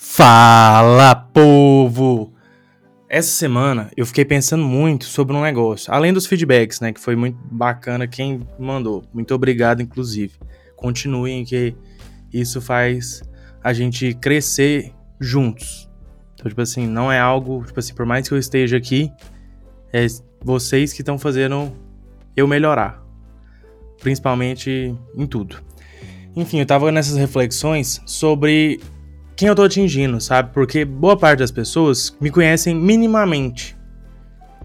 Fala, 0.00 1.12
povo! 1.12 2.32
Essa 3.08 3.30
semana 3.30 3.90
eu 3.96 4.06
fiquei 4.06 4.24
pensando 4.24 4.62
muito 4.62 5.06
sobre 5.06 5.34
um 5.34 5.42
negócio, 5.42 5.92
além 5.92 6.12
dos 6.12 6.24
feedbacks, 6.24 6.78
né, 6.78 6.92
que 6.92 7.00
foi 7.00 7.16
muito 7.16 7.36
bacana 7.50 8.06
quem 8.06 8.46
mandou. 8.60 9.02
Muito 9.12 9.34
obrigado, 9.34 9.82
inclusive. 9.82 10.34
Continuem 10.76 11.44
que 11.44 11.74
isso 12.32 12.60
faz 12.60 13.22
a 13.62 13.72
gente 13.72 14.14
crescer 14.14 14.94
juntos. 15.18 15.90
Então, 16.34 16.48
tipo 16.48 16.60
assim, 16.60 16.86
não 16.86 17.10
é 17.10 17.18
algo, 17.18 17.64
tipo 17.64 17.80
assim, 17.80 17.92
por 17.92 18.06
mais 18.06 18.28
que 18.28 18.32
eu 18.32 18.38
esteja 18.38 18.76
aqui, 18.76 19.10
é 19.92 20.06
vocês 20.40 20.92
que 20.92 21.02
estão 21.02 21.18
fazendo 21.18 21.72
eu 22.36 22.46
melhorar. 22.46 23.02
Principalmente 24.00 24.94
em 25.16 25.26
tudo. 25.26 25.56
Enfim, 26.36 26.60
eu 26.60 26.66
tava 26.66 26.92
nessas 26.92 27.16
reflexões 27.16 28.00
sobre 28.06 28.80
quem 29.38 29.46
eu 29.46 29.54
tô 29.54 29.62
atingindo, 29.62 30.20
sabe? 30.20 30.50
Porque 30.52 30.84
boa 30.84 31.16
parte 31.16 31.38
das 31.38 31.52
pessoas 31.52 32.14
me 32.20 32.28
conhecem 32.28 32.74
minimamente. 32.74 33.78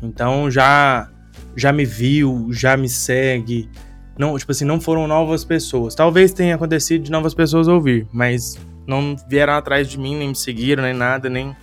Então 0.01 0.49
já 0.49 1.11
já 1.55 1.71
me 1.71 1.85
viu, 1.85 2.47
já 2.51 2.75
me 2.75 2.89
segue. 2.89 3.69
Não, 4.17 4.35
tipo 4.35 4.51
assim, 4.51 4.65
não 4.65 4.81
foram 4.81 5.07
novas 5.07 5.45
pessoas. 5.45 5.93
Talvez 5.93 6.33
tenha 6.33 6.55
acontecido 6.55 7.03
de 7.03 7.11
novas 7.11 7.35
pessoas 7.35 7.67
ouvir, 7.67 8.07
mas 8.11 8.57
não 8.87 9.15
vieram 9.27 9.53
atrás 9.53 9.87
de 9.87 9.99
mim, 9.99 10.17
nem 10.17 10.29
me 10.29 10.35
seguiram, 10.35 10.81
nem 10.81 10.93
nada, 10.93 11.29
nem 11.29 11.55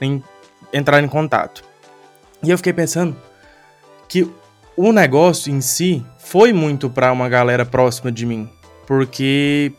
nem 0.00 0.24
entraram 0.72 1.04
em 1.04 1.10
contato. 1.10 1.62
E 2.42 2.48
eu 2.48 2.56
fiquei 2.56 2.72
pensando 2.72 3.14
que 4.08 4.26
o 4.74 4.92
negócio 4.92 5.52
em 5.52 5.60
si 5.60 6.02
foi 6.16 6.54
muito 6.54 6.88
para 6.88 7.12
uma 7.12 7.28
galera 7.28 7.66
próxima 7.66 8.10
de 8.10 8.24
mim, 8.24 8.48
porque 8.86 9.74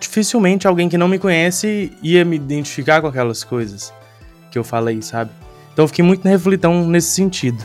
dificilmente 0.00 0.66
alguém 0.66 0.88
que 0.88 0.98
não 0.98 1.06
me 1.06 1.18
conhece 1.18 1.92
ia 2.02 2.24
me 2.24 2.36
identificar 2.36 3.00
com 3.00 3.06
aquelas 3.06 3.44
coisas 3.44 3.92
que 4.50 4.58
eu 4.58 4.64
falei, 4.64 5.00
sabe? 5.02 5.30
Então 5.72 5.84
eu 5.84 5.88
fiquei 5.88 6.04
muito 6.04 6.26
reflitão 6.26 6.86
nesse 6.86 7.10
sentido. 7.10 7.64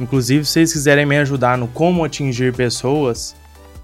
Inclusive, 0.00 0.44
se 0.44 0.52
vocês 0.52 0.72
quiserem 0.72 1.04
me 1.04 1.18
ajudar 1.18 1.58
no 1.58 1.68
como 1.68 2.04
atingir 2.04 2.54
pessoas 2.54 3.36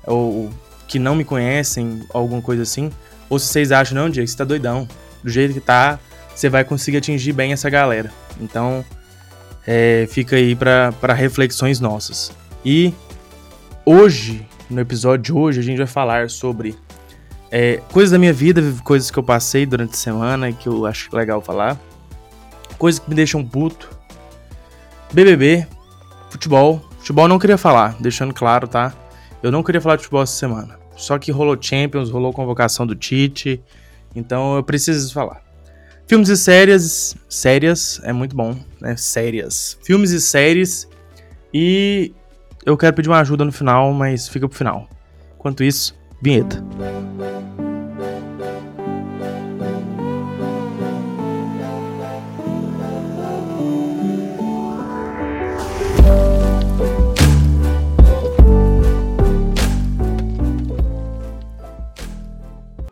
ou 0.07 0.51
que 0.87 0.99
não 0.99 1.15
me 1.15 1.25
conhecem, 1.25 2.03
alguma 2.15 2.41
coisa 2.41 2.63
assim, 2.63 2.91
ou 3.29 3.39
se 3.39 3.47
vocês 3.47 3.71
acham, 3.71 3.95
não, 3.95 4.09
Diego, 4.09 4.27
você 4.27 4.37
tá 4.37 4.45
doidão. 4.45 4.89
Do 5.23 5.31
jeito 5.31 5.53
que 5.53 5.61
tá, 5.61 5.99
você 6.35 6.49
vai 6.49 6.65
conseguir 6.65 6.99
atingir 6.99 7.33
bem 7.33 7.53
essa 7.53 7.69
galera. 7.69 8.11
Então, 8.41 8.85
é, 9.67 10.09
fica 10.11 10.37
aí 10.37 10.57
para 10.57 11.13
reflexões 11.13 11.79
nossas. 11.79 12.33
E 12.65 12.95
hoje, 13.85 14.47
no 14.71 14.81
episódio 14.81 15.25
de 15.25 15.33
hoje, 15.33 15.61
a 15.61 15.63
gente 15.63 15.77
vai 15.77 15.87
falar 15.87 16.31
sobre 16.31 16.75
é, 17.51 17.81
coisas 17.93 18.11
da 18.11 18.19
minha 18.19 18.33
vida, 18.33 18.63
coisas 18.85 19.11
que 19.11 19.19
eu 19.19 19.23
passei 19.23 19.65
durante 19.65 19.95
a 19.95 19.97
semana 19.97 20.51
e 20.51 20.53
que 20.53 20.69
eu 20.69 20.85
acho 20.87 21.15
legal 21.15 21.41
falar. 21.41 21.79
Coisas 22.79 22.99
que 22.99 23.09
me 23.09 23.17
deixam 23.17 23.45
puto. 23.45 23.91
BBB, 25.13 25.67
futebol. 26.31 26.85
Futebol 26.99 27.25
eu 27.25 27.29
não 27.29 27.39
queria 27.39 27.57
falar, 27.57 27.97
deixando 28.01 28.35
claro, 28.35 28.69
tá? 28.69 28.93
Eu 29.43 29.51
não 29.51 29.63
queria 29.63 29.81
falar 29.81 29.97
de 29.97 30.03
futebol 30.03 30.23
essa 30.23 30.35
semana. 30.35 30.79
Só 30.97 31.17
que 31.19 31.31
rolou 31.31 31.57
Champions, 31.61 32.11
rolou 32.11 32.33
convocação 32.33 32.87
do 32.87 32.95
Tite. 32.95 33.63
Então 34.15 34.57
eu 34.57 34.63
preciso 34.63 35.13
falar. 35.13 35.43
Filmes 36.07 36.29
e 36.29 36.37
séries. 36.37 37.17
Séries 37.29 38.01
é 38.03 38.13
muito 38.13 38.35
bom, 38.35 38.57
né? 38.81 38.97
Séries. 38.97 39.79
Filmes 39.83 40.11
e 40.11 40.21
séries. 40.21 40.89
E 41.55 42.13
eu 42.67 42.77
quero 42.77 42.95
pedir 42.95 43.09
uma 43.09 43.21
ajuda 43.21 43.45
no 43.45 43.53
final, 43.53 43.93
mas 43.93 44.29
fica 44.29 44.49
pro 44.49 44.59
final. 44.59 44.89
Enquanto 45.39 45.63
isso, 45.63 45.95
vinheta. 46.21 46.63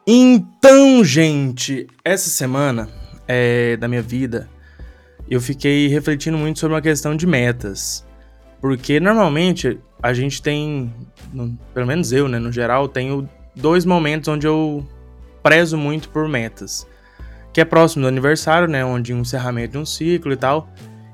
Então, 0.09 1.03
gente, 1.03 1.89
essa 2.05 2.31
semana 2.31 2.89
é, 3.27 3.77
da 3.77 3.89
minha 3.89 4.03
vida 4.03 4.49
eu 5.29 5.41
fiquei 5.41 5.89
refletindo 5.89 6.39
muito 6.39 6.61
sobre 6.61 6.77
uma 6.77 6.81
questão 6.81 7.17
de 7.17 7.27
metas. 7.27 8.07
Porque 8.61 9.01
normalmente 9.01 9.81
a 10.01 10.13
gente 10.15 10.41
tem, 10.41 10.95
pelo 11.75 11.89
menos 11.89 12.13
eu, 12.13 12.29
né, 12.29 12.39
no 12.39 12.53
geral, 12.53 12.87
tenho 12.87 13.29
dois 13.57 13.85
momentos 13.85 14.29
onde 14.29 14.47
eu 14.47 14.87
prezo 15.43 15.77
muito 15.77 16.09
por 16.11 16.29
metas. 16.29 16.87
Que 17.53 17.61
é 17.61 17.65
próximo 17.65 18.03
do 18.03 18.09
aniversário, 18.09 18.69
né, 18.69 18.85
onde 18.85 19.13
um 19.13 19.23
encerramento 19.23 19.73
de 19.73 19.79
um 19.79 19.85
ciclo 19.85 20.33
e 20.33 20.37
tal. 20.37 20.69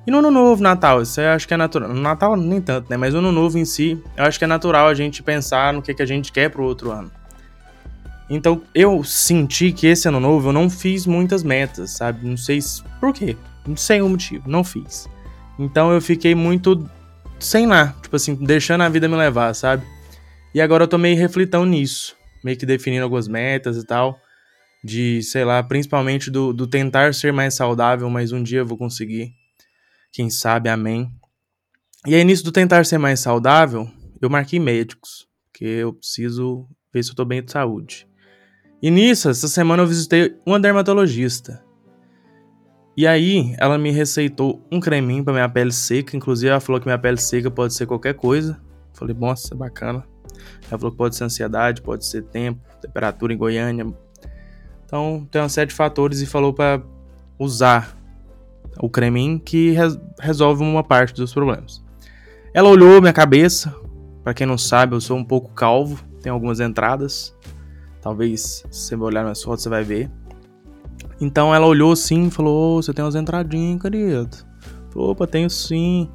E 0.07 0.11
no 0.11 0.19
ano 0.19 0.31
novo, 0.31 0.63
Natal, 0.63 1.01
isso 1.01 1.19
eu 1.19 1.31
acho 1.31 1.49
que 1.49 1.55
é 1.55 1.57
natural. 1.57 1.89
No 1.89 2.01
Natal 2.03 2.37
nem 2.37 2.61
tanto, 2.61 2.91
né, 2.91 2.99
mas 2.99 3.15
no 3.15 3.21
ano 3.21 3.33
novo 3.33 3.57
em 3.57 3.65
si, 3.65 3.99
eu 4.19 4.25
acho 4.25 4.39
que 4.39 4.45
é 4.45 4.49
natural 4.49 4.87
a 4.87 4.95
gente 4.95 5.23
pensar 5.23 5.73
no 5.73 5.81
que, 5.81 5.95
que 5.95 6.03
a 6.03 6.07
gente 6.07 6.31
quer 6.31 6.51
pro 6.51 6.63
outro 6.63 6.91
ano. 6.91 7.11
Então 8.31 8.63
eu 8.75 9.03
senti 9.05 9.73
que 9.73 9.87
esse 9.87 10.09
ano 10.09 10.21
novo 10.21 10.49
eu 10.49 10.53
não 10.53 10.71
fiz 10.71 11.07
muitas 11.07 11.43
metas, 11.43 11.91
sabe? 11.91 12.27
Não 12.27 12.37
sei 12.37 12.61
por 13.01 13.13
quê. 13.13 13.37
Não 13.67 13.77
sei 13.77 14.01
o 14.01 14.09
motivo, 14.09 14.49
não 14.49 14.65
fiz. 14.65 15.09
Então 15.59 15.93
eu 15.93 16.01
fiquei 16.01 16.35
muito 16.35 16.89
sem 17.39 17.67
lá, 17.67 17.95
tipo 18.03 18.15
assim, 18.17 18.35
deixando 18.35 18.83
a 18.83 18.89
vida 18.89 19.09
me 19.09 19.17
levar, 19.17 19.55
sabe? 19.55 19.85
E 20.55 20.61
agora 20.61 20.85
eu 20.85 20.89
tô 20.89 20.99
meio 20.99 21.17
reflitão 21.17 21.65
nisso, 21.65 22.17
meio 22.45 22.57
que 22.57 22.67
definindo 22.67 23.05
algumas 23.05 23.27
metas 23.29 23.77
e 23.77 23.87
tal, 23.87 24.19
de, 24.83 25.23
sei 25.23 25.45
lá, 25.45 25.63
principalmente 25.63 26.31
do, 26.31 26.53
do 26.53 26.67
tentar 26.67 27.15
ser 27.15 27.33
mais 27.33 27.55
saudável, 27.55 28.09
mas 28.11 28.33
um 28.33 28.43
dia 28.43 28.61
eu 28.61 28.67
vou 28.67 28.79
conseguir. 28.79 29.33
Quem 30.13 30.29
sabe, 30.29 30.69
amém. 30.69 31.11
E 32.07 32.15
aí, 32.15 32.25
nisso 32.25 32.45
do 32.45 32.53
tentar 32.53 32.85
ser 32.85 32.99
mais 32.99 33.21
saudável, 33.21 33.89
eu 34.21 34.29
marquei 34.29 34.59
médicos, 34.59 35.27
porque 35.51 35.65
eu 35.65 35.93
preciso 35.93 36.69
ver 36.93 37.03
se 37.03 37.11
eu 37.11 37.15
tô 37.15 37.25
bem 37.25 37.43
de 37.43 37.51
saúde. 37.51 38.07
E 38.83 38.91
nisso, 38.91 39.31
essa 39.31 39.47
semana 39.47 39.85
eu 39.85 39.87
visitei 39.87 40.37
uma 40.45 40.59
dermatologista. 40.59 41.63
E 42.97 43.07
aí, 43.07 43.55
ela 43.59 43.79
me 43.79 43.93
receitou 43.93 44.61
um 44.71 44.81
creminho 44.81 45.23
para 45.23 45.33
minha 45.33 45.49
pele 45.49 45.71
seca. 45.71 46.17
Inclusive, 46.17 46.51
ela 46.51 46.61
falou 46.61 46.81
que 46.81 46.87
minha 46.87 46.99
pele 46.99 47.17
seca 47.17 47.49
pode 47.49 47.75
ser 47.75 47.87
qualquer 47.87 48.15
coisa. 48.15 48.61
Falei, 48.93 49.15
nossa, 49.15 49.55
bacana. 49.55 50.05
Ela 50.69 50.79
falou 50.79 50.91
que 50.91 50.99
pode 50.99 51.15
ser 51.15 51.25
ansiedade, 51.25 51.81
pode 51.81 52.05
ser 52.05 52.25
tempo, 52.25 52.61
temperatura 52.81 53.33
em 53.33 53.37
Goiânia. 53.37 53.87
Então, 54.85 55.27
tem 55.31 55.41
uma 55.41 55.49
série 55.49 55.69
de 55.69 55.75
fatores 55.75 56.21
e 56.21 56.27
falou 56.27 56.53
para 56.53 56.83
usar 57.39 57.97
o 58.81 58.91
creminho 58.91 59.39
que 59.39 59.71
res 59.71 59.99
resolve 60.21 60.63
uma 60.63 60.83
parte 60.83 61.15
dos 61.15 61.33
problemas. 61.33 61.83
Ela 62.53 62.69
olhou 62.69 63.01
minha 63.01 63.13
cabeça. 63.13 63.75
Para 64.25 64.35
quem 64.35 64.47
não 64.47 64.59
sabe, 64.59 64.95
eu 64.95 65.01
sou 65.01 65.17
um 65.17 65.25
pouco 65.25 65.53
calvo, 65.53 66.05
tem 66.21 66.31
algumas 66.31 66.61
entradas. 66.61 67.35
Talvez, 68.03 68.65
você 68.69 68.97
olhar 68.97 69.25
nas 69.25 69.41
fotos, 69.43 69.63
você 69.63 69.69
vai 69.69 69.85
ver. 69.85 70.11
Então 71.21 71.55
ela 71.55 71.67
olhou 71.67 71.93
assim 71.93 72.27
e 72.27 72.31
falou: 72.31 72.79
oh, 72.79 72.83
Você 72.83 72.93
tem 72.93 73.05
umas 73.05 73.15
entradinhas, 73.15 73.81
querido? 73.81 74.37
Falou: 74.91 75.13
Opa, 75.13 75.25
tenho 75.25 75.49
sim. 75.49 76.11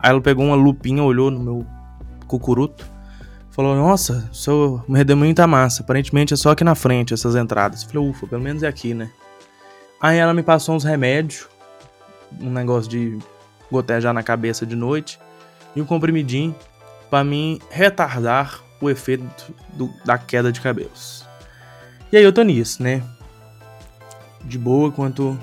Aí 0.00 0.10
ela 0.10 0.20
pegou 0.20 0.44
uma 0.44 0.56
lupinha, 0.56 1.02
olhou 1.02 1.30
no 1.30 1.38
meu 1.38 1.66
cucuruto. 2.26 2.84
Falou: 3.50 3.76
Nossa, 3.76 4.28
seu 4.32 4.82
redemoinho 4.88 5.34
tá 5.34 5.46
massa. 5.46 5.84
Aparentemente 5.84 6.34
é 6.34 6.36
só 6.36 6.50
aqui 6.50 6.64
na 6.64 6.74
frente 6.74 7.14
essas 7.14 7.36
entradas. 7.36 7.84
Falei: 7.84 8.10
Ufa, 8.10 8.26
pelo 8.26 8.42
menos 8.42 8.64
é 8.64 8.66
aqui, 8.66 8.92
né? 8.92 9.08
Aí 10.00 10.18
ela 10.18 10.34
me 10.34 10.42
passou 10.42 10.74
uns 10.74 10.82
remédios. 10.82 11.48
Um 12.40 12.50
negócio 12.50 12.90
de 12.90 13.16
gotejar 13.70 14.12
na 14.12 14.24
cabeça 14.24 14.66
de 14.66 14.74
noite. 14.74 15.20
E 15.76 15.80
um 15.80 15.84
comprimidinho 15.84 16.54
para 17.08 17.22
mim 17.22 17.60
retardar 17.70 18.60
o 18.80 18.90
efeito 18.90 19.24
do, 19.74 19.88
da 20.04 20.18
queda 20.18 20.50
de 20.50 20.60
cabelos. 20.60 21.27
E 22.10 22.16
aí 22.16 22.24
eu 22.24 22.32
tô 22.32 22.42
nisso, 22.42 22.82
né? 22.82 23.02
De 24.44 24.58
boa 24.58 24.90
quanto 24.90 25.38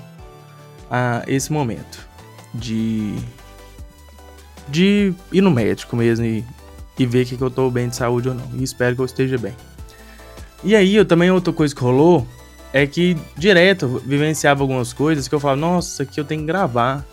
a 0.90 1.22
esse 1.26 1.52
momento. 1.52 2.06
De. 2.54 3.14
De 4.68 5.14
ir 5.30 5.40
no 5.40 5.50
médico 5.50 5.94
mesmo 5.94 6.24
e, 6.24 6.44
e 6.98 7.06
ver 7.06 7.24
que, 7.24 7.36
que 7.36 7.42
eu 7.42 7.50
tô 7.50 7.70
bem 7.70 7.88
de 7.88 7.96
saúde 7.96 8.28
ou 8.28 8.34
não. 8.34 8.48
E 8.54 8.64
espero 8.64 8.96
que 8.96 9.02
eu 9.02 9.06
esteja 9.06 9.38
bem. 9.38 9.54
E 10.64 10.74
aí, 10.74 10.96
eu 10.96 11.04
também 11.04 11.30
outra 11.30 11.52
coisa 11.52 11.74
que 11.74 11.80
rolou 11.80 12.26
é 12.72 12.86
que 12.86 13.16
direto 13.36 13.84
eu 13.84 14.00
vivenciava 14.00 14.62
algumas 14.62 14.92
coisas 14.92 15.28
que 15.28 15.34
eu 15.34 15.40
falava, 15.40 15.60
nossa, 15.60 16.02
aqui 16.02 16.18
eu 16.18 16.24
tenho 16.24 16.40
que 16.40 16.46
gravar. 16.46 17.04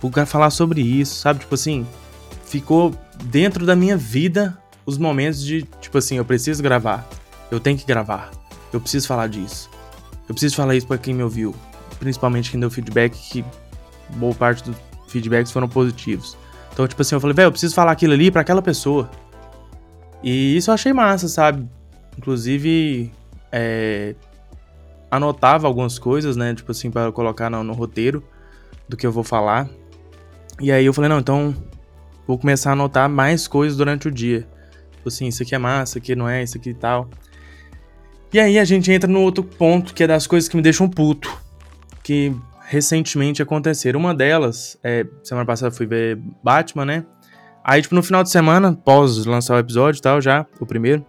Vou 0.00 0.10
falar 0.26 0.50
sobre 0.50 0.82
isso, 0.82 1.16
sabe? 1.16 1.40
Tipo 1.40 1.54
assim, 1.54 1.86
ficou 2.44 2.94
dentro 3.24 3.64
da 3.64 3.74
minha 3.74 3.96
vida 3.96 4.56
os 4.84 4.98
momentos 4.98 5.42
de, 5.42 5.62
tipo 5.80 5.98
assim, 5.98 6.16
eu 6.16 6.24
preciso 6.24 6.62
gravar. 6.62 7.08
Eu 7.50 7.58
tenho 7.60 7.78
que 7.78 7.86
gravar. 7.86 8.30
Eu 8.72 8.80
preciso 8.80 9.06
falar 9.06 9.28
disso. 9.28 9.68
Eu 10.28 10.34
preciso 10.34 10.56
falar 10.56 10.76
isso 10.76 10.86
para 10.86 10.98
quem 10.98 11.14
me 11.14 11.22
ouviu. 11.22 11.54
Principalmente 11.98 12.50
quem 12.50 12.60
deu 12.60 12.70
feedback, 12.70 13.12
que 13.14 13.44
boa 14.16 14.34
parte 14.34 14.64
dos 14.64 14.76
feedbacks 15.08 15.52
foram 15.52 15.68
positivos. 15.68 16.36
Então, 16.72 16.86
tipo 16.86 17.02
assim, 17.02 17.14
eu 17.14 17.20
falei, 17.20 17.34
velho, 17.34 17.46
eu 17.48 17.50
preciso 17.50 17.74
falar 17.74 17.92
aquilo 17.92 18.12
ali 18.12 18.30
para 18.30 18.40
aquela 18.40 18.62
pessoa. 18.62 19.10
E 20.22 20.56
isso 20.56 20.70
eu 20.70 20.74
achei 20.74 20.92
massa, 20.92 21.28
sabe? 21.28 21.68
Inclusive, 22.16 23.12
é... 23.50 24.14
anotava 25.10 25.66
algumas 25.66 25.98
coisas, 25.98 26.36
né? 26.36 26.54
Tipo 26.54 26.72
assim, 26.72 26.90
para 26.90 27.10
colocar 27.10 27.50
no, 27.50 27.64
no 27.64 27.72
roteiro 27.72 28.22
do 28.88 28.96
que 28.96 29.06
eu 29.06 29.12
vou 29.12 29.24
falar. 29.24 29.68
E 30.60 30.70
aí 30.70 30.84
eu 30.84 30.92
falei, 30.92 31.08
não, 31.08 31.18
então 31.18 31.54
vou 32.26 32.38
começar 32.38 32.70
a 32.70 32.72
anotar 32.74 33.08
mais 33.08 33.48
coisas 33.48 33.76
durante 33.76 34.08
o 34.08 34.10
dia. 34.10 34.46
Tipo 34.92 35.08
assim, 35.08 35.26
isso 35.26 35.42
aqui 35.42 35.54
é 35.54 35.58
massa, 35.58 35.92
isso 35.92 35.98
aqui 35.98 36.14
não 36.14 36.28
é, 36.28 36.42
isso 36.42 36.56
aqui 36.56 36.70
e 36.70 36.74
tal. 36.74 37.08
E 38.32 38.38
aí 38.38 38.58
a 38.58 38.64
gente 38.64 38.90
entra 38.92 39.10
no 39.10 39.20
outro 39.20 39.42
ponto, 39.42 39.92
que 39.92 40.04
é 40.04 40.06
das 40.06 40.26
coisas 40.26 40.48
que 40.48 40.56
me 40.56 40.62
deixam 40.62 40.88
puto. 40.88 41.36
Que 42.02 42.34
recentemente 42.70 43.42
aconteceram. 43.42 43.98
Uma 43.98 44.14
delas, 44.14 44.78
é, 44.84 45.04
semana 45.24 45.44
passada 45.44 45.74
fui 45.74 45.86
ver 45.86 46.18
Batman, 46.42 46.84
né? 46.84 47.04
Aí, 47.64 47.82
tipo, 47.82 47.94
no 47.94 48.02
final 48.02 48.22
de 48.22 48.30
semana, 48.30 48.72
pós 48.72 49.26
lançar 49.26 49.56
o 49.56 49.58
episódio 49.58 49.98
e 49.98 50.02
tal, 50.02 50.20
já, 50.20 50.46
o 50.58 50.64
primeiro, 50.64 51.04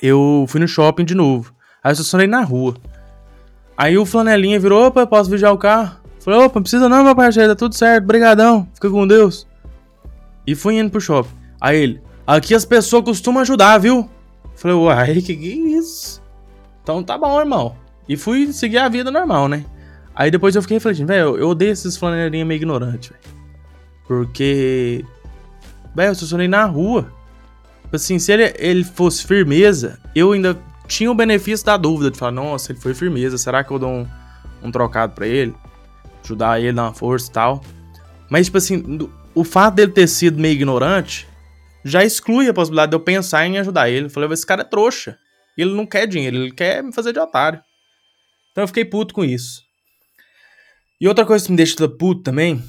eu 0.00 0.44
fui 0.48 0.60
no 0.60 0.68
shopping 0.68 1.04
de 1.04 1.14
novo. 1.14 1.52
Aí 1.82 1.90
eu 1.90 1.92
estacionei 1.92 2.26
na 2.26 2.42
rua. 2.42 2.76
Aí 3.76 3.98
o 3.98 4.06
flanelinha 4.06 4.58
virou, 4.60 4.86
opa, 4.86 5.06
posso 5.06 5.28
vigiar 5.28 5.52
o 5.52 5.58
carro? 5.58 6.00
Falei, 6.20 6.38
opa, 6.40 6.54
não 6.56 6.62
precisa 6.62 6.88
não, 6.88 7.02
meu 7.02 7.16
parceiro, 7.16 7.50
tá 7.50 7.56
tudo 7.56 7.74
certo, 7.74 8.06
brigadão, 8.06 8.68
fica 8.74 8.88
com 8.88 9.06
Deus. 9.06 9.46
E 10.46 10.54
fui 10.54 10.78
indo 10.78 10.90
pro 10.90 11.00
shopping. 11.00 11.34
Aí 11.60 11.80
ele, 11.80 12.02
aqui 12.26 12.54
as 12.54 12.64
pessoas 12.64 13.04
costumam 13.04 13.42
ajudar, 13.42 13.78
viu? 13.78 14.08
Falei, 14.54 14.76
uai, 14.76 15.14
que 15.22 15.36
que 15.36 15.50
é 15.52 15.78
isso? 15.78 15.91
Então 16.82 17.02
tá 17.02 17.16
bom, 17.16 17.38
irmão. 17.40 17.76
E 18.08 18.16
fui 18.16 18.52
seguir 18.52 18.78
a 18.78 18.88
vida 18.88 19.10
normal, 19.10 19.48
né? 19.48 19.64
Aí 20.14 20.30
depois 20.30 20.54
eu 20.54 20.62
fiquei 20.62 20.76
refletindo, 20.76 21.08
velho, 21.08 21.36
eu 21.36 21.48
odeio 21.48 21.72
esses 21.72 21.96
flanelinhas 21.96 22.46
meio 22.46 22.58
ignorantes, 22.58 23.10
velho. 23.10 23.22
Porque. 24.06 25.04
Velho, 25.94 26.08
eu 26.08 26.12
estacionei 26.12 26.48
na 26.48 26.64
rua. 26.64 27.12
Tipo 27.82 27.96
assim, 27.96 28.18
se 28.18 28.32
ele, 28.32 28.54
ele 28.58 28.84
fosse 28.84 29.26
firmeza, 29.26 29.98
eu 30.14 30.32
ainda 30.32 30.58
tinha 30.86 31.10
o 31.10 31.14
benefício 31.14 31.64
da 31.64 31.76
dúvida 31.76 32.10
de 32.10 32.18
falar, 32.18 32.32
nossa, 32.32 32.72
ele 32.72 32.80
foi 32.80 32.94
firmeza, 32.94 33.38
será 33.38 33.62
que 33.62 33.70
eu 33.70 33.78
dou 33.78 33.90
um, 33.90 34.06
um 34.62 34.70
trocado 34.70 35.14
para 35.14 35.26
ele? 35.26 35.54
Ajudar 36.24 36.60
ele, 36.60 36.72
dar 36.72 36.84
uma 36.84 36.94
força 36.94 37.28
e 37.28 37.32
tal. 37.32 37.62
Mas, 38.30 38.46
tipo 38.46 38.58
assim, 38.58 39.08
o 39.34 39.44
fato 39.44 39.74
dele 39.74 39.92
ter 39.92 40.06
sido 40.06 40.40
meio 40.40 40.54
ignorante 40.54 41.28
já 41.84 42.04
exclui 42.04 42.48
a 42.48 42.54
possibilidade 42.54 42.90
de 42.90 42.96
eu 42.96 43.00
pensar 43.00 43.46
em 43.46 43.58
ajudar 43.58 43.90
ele. 43.90 44.06
Eu 44.06 44.10
falei, 44.10 44.30
esse 44.32 44.46
cara 44.46 44.62
é 44.62 44.64
trouxa. 44.64 45.18
Ele 45.56 45.74
não 45.74 45.86
quer 45.86 46.06
dinheiro, 46.06 46.36
ele 46.36 46.52
quer 46.52 46.82
me 46.82 46.92
fazer 46.92 47.12
de 47.12 47.18
otário. 47.18 47.60
Então 48.50 48.64
eu 48.64 48.68
fiquei 48.68 48.84
puto 48.84 49.14
com 49.14 49.24
isso. 49.24 49.62
E 51.00 51.08
outra 51.08 51.26
coisa 51.26 51.44
que 51.44 51.50
me 51.50 51.56
deixa 51.56 51.88
puto 51.88 52.22
também, 52.22 52.62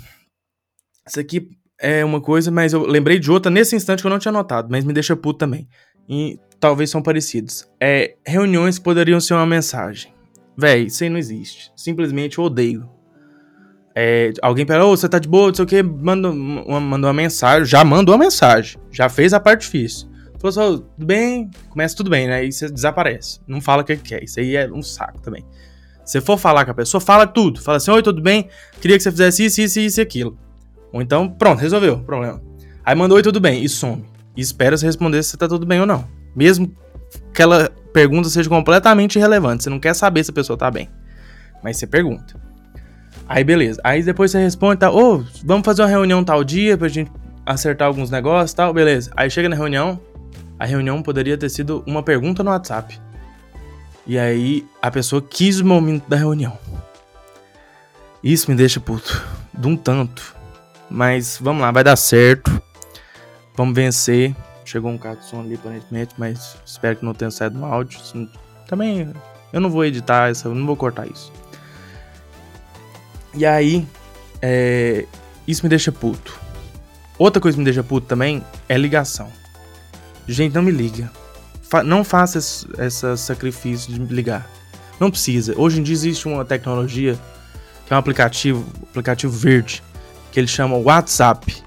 isso 1.08 1.20
aqui 1.20 1.50
é 1.80 2.04
uma 2.04 2.22
coisa, 2.22 2.50
mas 2.50 2.74
eu 2.74 2.86
lembrei 2.86 3.20
de 3.20 3.30
outra 3.30 3.52
nesse 3.52 3.76
instante 3.76 4.02
que 4.02 4.08
eu 4.08 4.12
não 4.12 4.20
tinha 4.20 4.32
notado, 4.32 4.70
mas 4.72 4.86
me 4.86 4.94
deixa 4.94 5.16
puto 5.16 5.40
também. 5.40 5.68
E 6.10 6.40
talvez 6.60 6.90
são 6.90 7.02
parecidos. 7.02 7.68
É, 7.80 8.16
reuniões 8.26 8.80
poderiam 8.80 9.20
ser 9.20 9.34
uma 9.34 9.46
mensagem. 9.46 10.14
Véi, 10.58 10.86
isso 10.86 11.04
aí 11.04 11.10
não 11.10 11.18
existe. 11.18 11.72
Simplesmente 11.76 12.38
eu 12.38 12.46
odeio. 12.46 12.90
É, 13.96 14.32
alguém 14.42 14.66
pega, 14.66 14.86
ô, 14.86 14.96
você 14.96 15.08
tá 15.08 15.20
de 15.20 15.28
boa, 15.28 15.48
não 15.48 15.56
sei 15.56 15.66
o 15.66 15.68
que, 15.68 15.84
manda 15.84 16.32
uma, 16.32 16.80
manda 16.80 17.08
uma 17.08 17.14
mensagem, 17.14 17.66
já 17.66 17.84
mandou 17.84 18.16
uma 18.16 18.24
mensagem, 18.24 18.80
já 18.92 19.08
fez 19.08 19.34
a 19.34 19.40
parte 19.40 19.62
difícil. 19.62 20.10
Falou 20.44 20.52
só, 20.52 20.78
tudo 20.78 21.06
bem, 21.06 21.50
começa 21.70 21.96
tudo 21.96 22.10
bem, 22.10 22.28
né? 22.28 22.36
Aí 22.36 22.52
você 22.52 22.70
desaparece. 22.70 23.40
Não 23.48 23.62
fala 23.62 23.82
o 23.82 23.86
que 23.86 23.96
quer. 23.96 24.22
Isso 24.22 24.42
aí 24.42 24.58
é 24.58 24.70
um 24.70 24.84
saco 24.84 25.22
também. 25.22 25.46
Se 26.04 26.20
for 26.20 26.38
falar 26.38 26.66
com 26.66 26.72
a 26.72 26.74
pessoa, 26.74 27.00
fala 27.00 27.26
tudo. 27.26 27.62
Fala 27.62 27.78
assim: 27.78 27.92
Oi, 27.92 28.04
tudo 28.04 28.22
bem? 28.22 28.50
Queria 28.82 28.98
que 28.98 29.04
você 29.04 29.10
fizesse 29.10 29.46
isso, 29.46 29.62
isso, 29.62 29.80
isso 29.80 30.02
e 30.02 30.04
aquilo. 30.04 30.38
Ou 30.92 31.02
então, 31.02 31.30
pronto, 31.30 31.60
resolveu 31.60 31.94
o 31.94 32.04
problema. 32.04 32.42
Aí 32.84 32.94
mandou 32.94 33.16
Oi, 33.16 33.24
tudo 33.24 33.40
bem, 33.40 33.64
e 33.64 33.70
some. 33.70 34.04
E 34.36 34.42
espera 34.42 34.76
você 34.76 34.86
responder 34.86 35.24
se 35.24 35.38
tá 35.38 35.48
tudo 35.48 35.66
bem 35.66 35.80
ou 35.80 35.86
não. 35.86 36.06
Mesmo 36.36 36.68
que 36.68 36.76
aquela 37.30 37.70
pergunta 37.94 38.28
seja 38.28 38.50
completamente 38.50 39.18
irrelevante. 39.18 39.64
Você 39.64 39.70
não 39.70 39.80
quer 39.80 39.94
saber 39.94 40.26
se 40.26 40.32
a 40.32 40.34
pessoa 40.34 40.58
tá 40.58 40.70
bem. 40.70 40.90
Mas 41.64 41.78
você 41.78 41.88
pergunta. 41.88 42.36
Aí 43.30 43.46
beleza. 43.46 43.80
Aí 43.82 44.04
depois 44.04 44.30
você 44.30 44.40
responde, 44.40 44.82
tá? 44.82 44.92
Ô, 44.92 45.20
oh, 45.20 45.24
vamos 45.46 45.64
fazer 45.64 45.84
uma 45.84 45.88
reunião 45.88 46.22
tal 46.22 46.44
dia 46.44 46.78
pra 46.78 46.90
gente 46.90 47.10
acertar 47.46 47.88
alguns 47.88 48.12
negócios 48.12 48.54
tal, 48.54 48.74
beleza. 48.74 49.10
Aí 49.16 49.30
chega 49.30 49.48
na 49.48 49.56
reunião, 49.56 50.02
a 50.64 50.66
reunião 50.66 51.04
poderia 51.04 51.38
ter 51.38 51.50
sido 51.50 51.84
uma 51.86 52.02
pergunta 52.02 52.42
no 52.42 52.50
WhatsApp. 52.50 52.98
E 54.08 54.18
aí 54.18 54.66
a 54.82 54.90
pessoa 54.90 55.22
quis 55.22 55.60
o 55.60 55.66
momento 55.66 56.08
da 56.08 56.16
reunião. 56.16 56.58
Isso 58.24 58.50
me 58.50 58.56
deixa 58.56 58.80
puto. 58.80 59.22
De 59.54 59.68
um 59.68 59.76
tanto. 59.76 60.34
Mas 60.90 61.38
vamos 61.42 61.62
lá, 61.62 61.70
vai 61.70 61.84
dar 61.84 61.98
certo. 61.98 62.64
Vamos 63.58 63.76
vencer. 63.76 64.34
Chegou 64.64 64.90
um 64.90 64.98
carro 64.98 65.18
de 65.18 65.26
som 65.26 65.42
ali 65.42 65.56
aparentemente, 65.56 66.14
mas 66.18 66.56
espero 66.66 66.96
que 66.96 67.04
não 67.04 67.14
tenha 67.14 67.30
saído 67.30 67.60
no 67.60 67.66
áudio. 67.66 68.00
Também 68.66 69.14
eu 69.52 69.60
não 69.60 69.70
vou 69.70 69.84
editar 69.84 70.30
essa, 70.30 70.48
eu 70.48 70.56
não 70.56 70.66
vou 70.66 70.78
cortar 70.78 71.06
isso. 71.08 71.30
E 73.36 73.46
aí, 73.46 73.86
é, 74.42 75.06
isso 75.46 75.62
me 75.62 75.68
deixa 75.68 75.92
puto. 75.92 76.40
Outra 77.20 77.42
coisa 77.42 77.58
que 77.58 77.60
me 77.60 77.66
deixa 77.66 77.84
puto 77.84 78.08
também 78.08 78.42
é 78.70 78.78
ligação. 78.78 79.43
Gente, 80.28 80.54
não 80.54 80.62
me 80.62 80.72
liga 80.72 81.10
fa 81.74 81.82
não 81.82 82.04
faça 82.04 82.38
esse, 82.38 83.18
sacrifício 83.18 83.92
de 83.92 84.14
ligar. 84.14 84.48
Não 85.00 85.10
precisa. 85.10 85.56
Hoje 85.58 85.80
em 85.80 85.84
dia 85.84 85.94
existe 85.94 86.28
uma 86.28 86.46
tecnologia 86.46 87.18
que 87.88 87.92
é 87.92 87.96
um 87.96 88.00
aplicativo, 88.00 88.64
aplicativo 88.92 89.34
verde, 89.34 89.82
que 90.32 90.40
ele 90.40 90.46
chama 90.46 90.78
WhatsApp. 90.78 91.64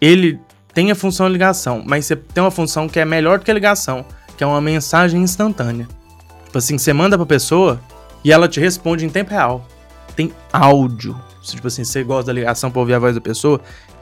Ele 0.00 0.40
tem 0.72 0.90
a 0.90 0.94
função 0.94 1.28
ligação, 1.28 1.82
mas 1.84 2.06
você 2.06 2.16
tem 2.16 2.42
uma 2.42 2.50
função 2.50 2.88
que 2.88 2.98
é 2.98 3.04
melhor 3.04 3.38
do 3.38 3.44
que 3.44 3.50
a 3.50 3.54
ligação, 3.54 4.06
que 4.34 4.42
é 4.42 4.46
uma 4.46 4.62
mensagem 4.62 5.20
instantânea. 5.20 5.86
Tipo 6.46 6.56
assim, 6.56 6.78
você 6.78 6.94
manda 6.94 7.18
pra 7.18 7.26
pessoa 7.26 7.78
e 8.24 8.32
ela 8.32 8.48
te 8.48 8.58
responde 8.58 9.04
em 9.04 9.10
tempo 9.10 9.30
real. 9.30 9.66
Tem 10.16 10.32
áudio. 10.50 11.20
Tipo 11.42 11.66
assim, 11.66 11.84
você 11.84 12.02
gosta 12.02 12.28
da 12.28 12.32
ligação 12.32 12.70
pra 12.70 12.80
ouvir 12.80 12.94
a 12.94 12.98
voz 12.98 13.14
da 13.14 13.20
pessoa, 13.20 13.60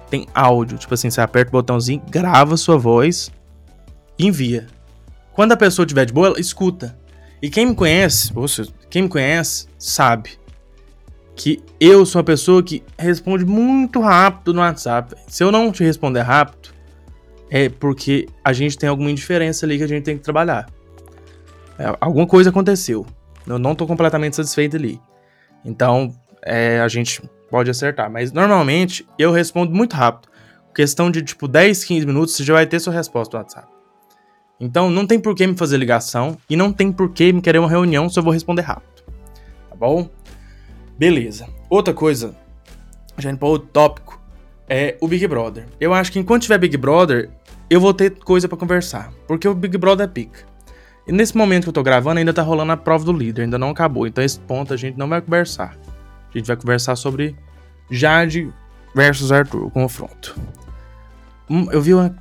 tem 0.09 0.29
áudio. 0.33 0.79
Tipo 0.79 0.95
assim, 0.95 1.11
você 1.11 1.21
aperta 1.21 1.49
o 1.49 1.53
botãozinho, 1.53 2.01
grava 2.09 2.57
sua 2.57 2.79
voz 2.79 3.33
envia. 4.19 4.67
Quando 5.33 5.53
a 5.53 5.57
pessoa 5.57 5.85
estiver 5.85 6.07
de 6.07 6.13
boa, 6.13 6.29
ela 6.29 6.41
escuta. 6.41 6.97
E 7.43 7.51
quem 7.51 7.67
me 7.67 7.75
conhece, 7.75 8.33
ou 8.35 8.49
seja, 8.49 8.71
quem 8.89 9.03
me 9.03 9.09
conhece, 9.09 9.69
sabe 9.79 10.31
que 11.35 11.63
eu 11.79 12.07
sou 12.07 12.21
uma 12.21 12.25
pessoa 12.25 12.63
que 12.63 12.83
responde 12.99 13.45
muito 13.45 14.01
rápido 14.01 14.55
no 14.55 14.61
WhatsApp. 14.61 15.15
Se 15.29 15.45
eu 15.45 15.53
não 15.53 15.71
te 15.71 15.85
responder 15.85 16.23
rápido, 16.23 16.71
é 17.51 17.69
porque 17.69 18.27
a 18.43 18.53
gente 18.53 18.79
tem 18.79 18.89
alguma 18.89 19.11
indiferença 19.11 19.67
ali 19.67 19.77
que 19.77 19.85
a 19.85 19.89
gente 19.89 20.03
tem 20.03 20.17
que 20.17 20.25
trabalhar. 20.25 20.67
É, 21.79 21.95
alguma 22.01 22.27
coisa 22.27 22.49
aconteceu. 22.49 23.07
Eu 23.47 23.59
não 23.59 23.75
tô 23.75 23.87
completamente 23.87 24.35
satisfeito 24.37 24.77
ali. 24.77 24.99
Então, 25.65 26.15
é, 26.43 26.81
a 26.81 26.89
gente 26.89 27.23
pode 27.51 27.71
acertar. 27.71 28.11
Mas 28.11 28.33
normalmente 28.33 29.07
eu 29.19 29.31
respondo 29.31 29.75
muito 29.75 29.95
rápido. 29.95 30.29
Questão 30.75 31.11
de 31.11 31.23
tipo 31.23 31.47
10, 31.47 31.85
15 31.85 32.07
minutos, 32.07 32.35
você 32.35 32.45
já 32.45 32.55
vai 32.55 32.67
ter 32.67 32.81
sua 32.81 32.93
resposta 32.93 33.37
no 33.37 33.43
WhatsApp. 33.43 33.76
Então 34.59 34.91
não 34.91 35.07
tem 35.07 35.19
por 35.19 35.35
que 35.35 35.47
me 35.47 35.57
fazer 35.57 35.77
ligação 35.77 36.37
e 36.49 36.57
não 36.57 36.73
tem 36.73 36.91
por 36.91 37.11
que 37.11 37.33
me 37.33 37.43
querer 37.43 37.59
uma 37.59 37.69
reunião 37.69 38.09
se 38.09 38.19
eu 38.19 38.23
vou 38.23 38.33
responder 38.33 38.63
rápido. 38.63 39.05
Tá 39.69 39.77
bom? 39.77 40.09
Beleza. 40.99 41.47
Outra 41.69 41.93
coisa, 41.93 42.35
já 43.19 43.31
indo 43.31 43.39
para 43.39 43.49
outro 43.49 43.69
tópico, 43.73 44.21
é 44.69 44.97
o 45.01 45.07
Big 45.07 45.27
Brother. 45.27 45.67
Eu 45.79 45.93
acho 45.93 46.11
que 46.11 46.19
enquanto 46.19 46.43
tiver 46.43 46.59
Big 46.59 46.77
Brother, 46.77 47.31
eu 47.69 47.81
vou 47.81 47.93
ter 47.93 48.11
coisa 48.11 48.49
para 48.49 48.57
conversar, 48.57 49.13
porque 49.27 49.47
o 49.47 49.55
Big 49.55 49.77
Brother 49.77 50.05
é 50.05 50.09
pica. 50.09 50.41
E 51.07 51.13
nesse 51.13 51.37
momento 51.37 51.65
que 51.65 51.69
eu 51.69 51.73
tô 51.73 51.83
gravando, 51.83 52.19
ainda 52.19 52.33
tá 52.33 52.43
rolando 52.43 52.73
a 52.73 52.77
prova 52.77 53.05
do 53.05 53.13
líder, 53.13 53.43
ainda 53.43 53.59
não 53.59 53.71
acabou. 53.71 54.07
Então 54.07 54.25
esse 54.25 54.41
ponto 54.41 54.75
a 54.75 54.77
gente 54.77 54.99
não 54.99 55.09
vai 55.09 55.21
conversar. 55.21 55.77
A 56.35 56.39
gente 56.39 56.47
vai 56.47 56.57
conversar 56.57 56.97
sobre 56.97 57.37
Jade 57.91 58.53
versus 58.95 59.31
Arthur, 59.31 59.67
o 59.67 59.71
confronto. 59.71 60.37
Hum, 61.49 61.69
eu 61.71 61.81
vi 61.81 61.95
uma 61.95 62.15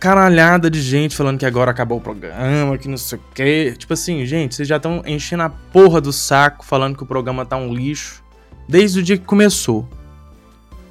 caralhada 0.00 0.70
de 0.70 0.80
gente 0.80 1.14
falando 1.14 1.38
que 1.38 1.44
agora 1.44 1.70
acabou 1.70 1.98
o 1.98 2.00
programa, 2.00 2.78
que 2.78 2.88
não 2.88 2.96
sei 2.96 3.18
o 3.18 3.22
quê. 3.34 3.74
Tipo 3.76 3.92
assim, 3.92 4.24
gente, 4.24 4.54
vocês 4.54 4.66
já 4.66 4.78
estão 4.78 5.02
enchendo 5.06 5.42
a 5.42 5.50
porra 5.50 6.00
do 6.00 6.10
saco 6.10 6.64
falando 6.64 6.96
que 6.96 7.02
o 7.02 7.06
programa 7.06 7.44
tá 7.44 7.56
um 7.56 7.72
lixo 7.72 8.24
desde 8.66 9.00
o 9.00 9.02
dia 9.02 9.18
que 9.18 9.24
começou. 9.26 9.86